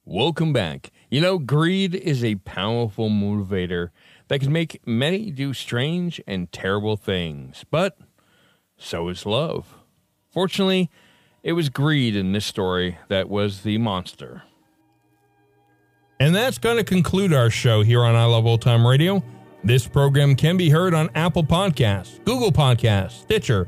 Welcome 0.05 0.53
back. 0.53 0.91
You 1.11 1.19
know, 1.19 1.37
greed 1.37 1.93
is 1.93 2.23
a 2.23 2.35
powerful 2.35 3.09
motivator 3.09 3.89
that 4.29 4.39
can 4.39 4.53
make 4.53 4.79
many 4.87 5.31
do 5.31 5.53
strange 5.53 6.21
and 6.25 6.49
terrible 6.49 6.95
things, 6.95 7.65
but 7.69 7.97
so 8.77 9.09
is 9.09 9.25
love. 9.25 9.75
Fortunately, 10.31 10.89
it 11.43 11.51
was 11.51 11.67
greed 11.67 12.15
in 12.15 12.31
this 12.31 12.45
story 12.45 12.99
that 13.09 13.27
was 13.27 13.63
the 13.63 13.77
monster. 13.77 14.43
And 16.21 16.33
that's 16.33 16.57
going 16.57 16.77
to 16.77 16.85
conclude 16.85 17.33
our 17.33 17.49
show 17.49 17.81
here 17.81 18.01
on 18.01 18.15
I 18.15 18.23
Love 18.23 18.45
Old 18.45 18.61
Time 18.61 18.87
Radio. 18.87 19.21
This 19.65 19.89
program 19.89 20.37
can 20.37 20.55
be 20.55 20.69
heard 20.69 20.93
on 20.93 21.09
Apple 21.15 21.43
Podcasts, 21.43 22.23
Google 22.23 22.53
Podcasts, 22.53 23.23
Stitcher, 23.23 23.67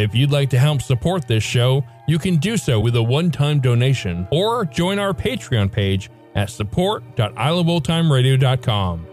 If 0.00 0.14
you'd 0.14 0.30
like 0.30 0.48
to 0.50 0.58
help 0.58 0.80
support 0.80 1.26
this 1.28 1.44
show, 1.44 1.84
you 2.08 2.18
can 2.18 2.36
do 2.36 2.56
so 2.56 2.80
with 2.80 2.96
a 2.96 3.02
one 3.02 3.30
time 3.30 3.60
donation 3.60 4.26
or 4.30 4.64
join 4.64 4.98
our 4.98 5.12
Patreon 5.12 5.70
page 5.70 6.08
at 6.34 6.48
support.iloveoldtimeradio.com. 6.48 9.06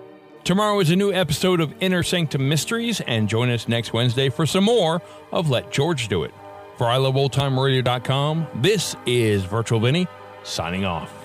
Tomorrow 0.45 0.80
is 0.80 0.91
a 0.91 0.95
new 0.95 1.12
episode 1.12 1.60
of 1.60 1.73
Inner 1.82 2.04
Sanctum 2.04 2.47
Mysteries, 2.47 3.02
and 3.02 3.28
join 3.28 3.50
us 3.50 3.67
next 3.67 3.91
Wednesday 3.91 4.30
for 4.30 4.45
some 4.45 4.63
more 4.63 5.02
of 5.34 5.50
Let 5.50 5.73
George 5.73 6.08
Do 6.08 6.23
It. 6.23 6.34
For 6.78 6.88
iloveoldtimeradio.com, 6.88 8.47
this 8.56 8.95
is 9.06 9.43
Virtual 9.43 9.82
Vinny 9.82 10.08
signing 10.43 10.86
off. 10.86 11.16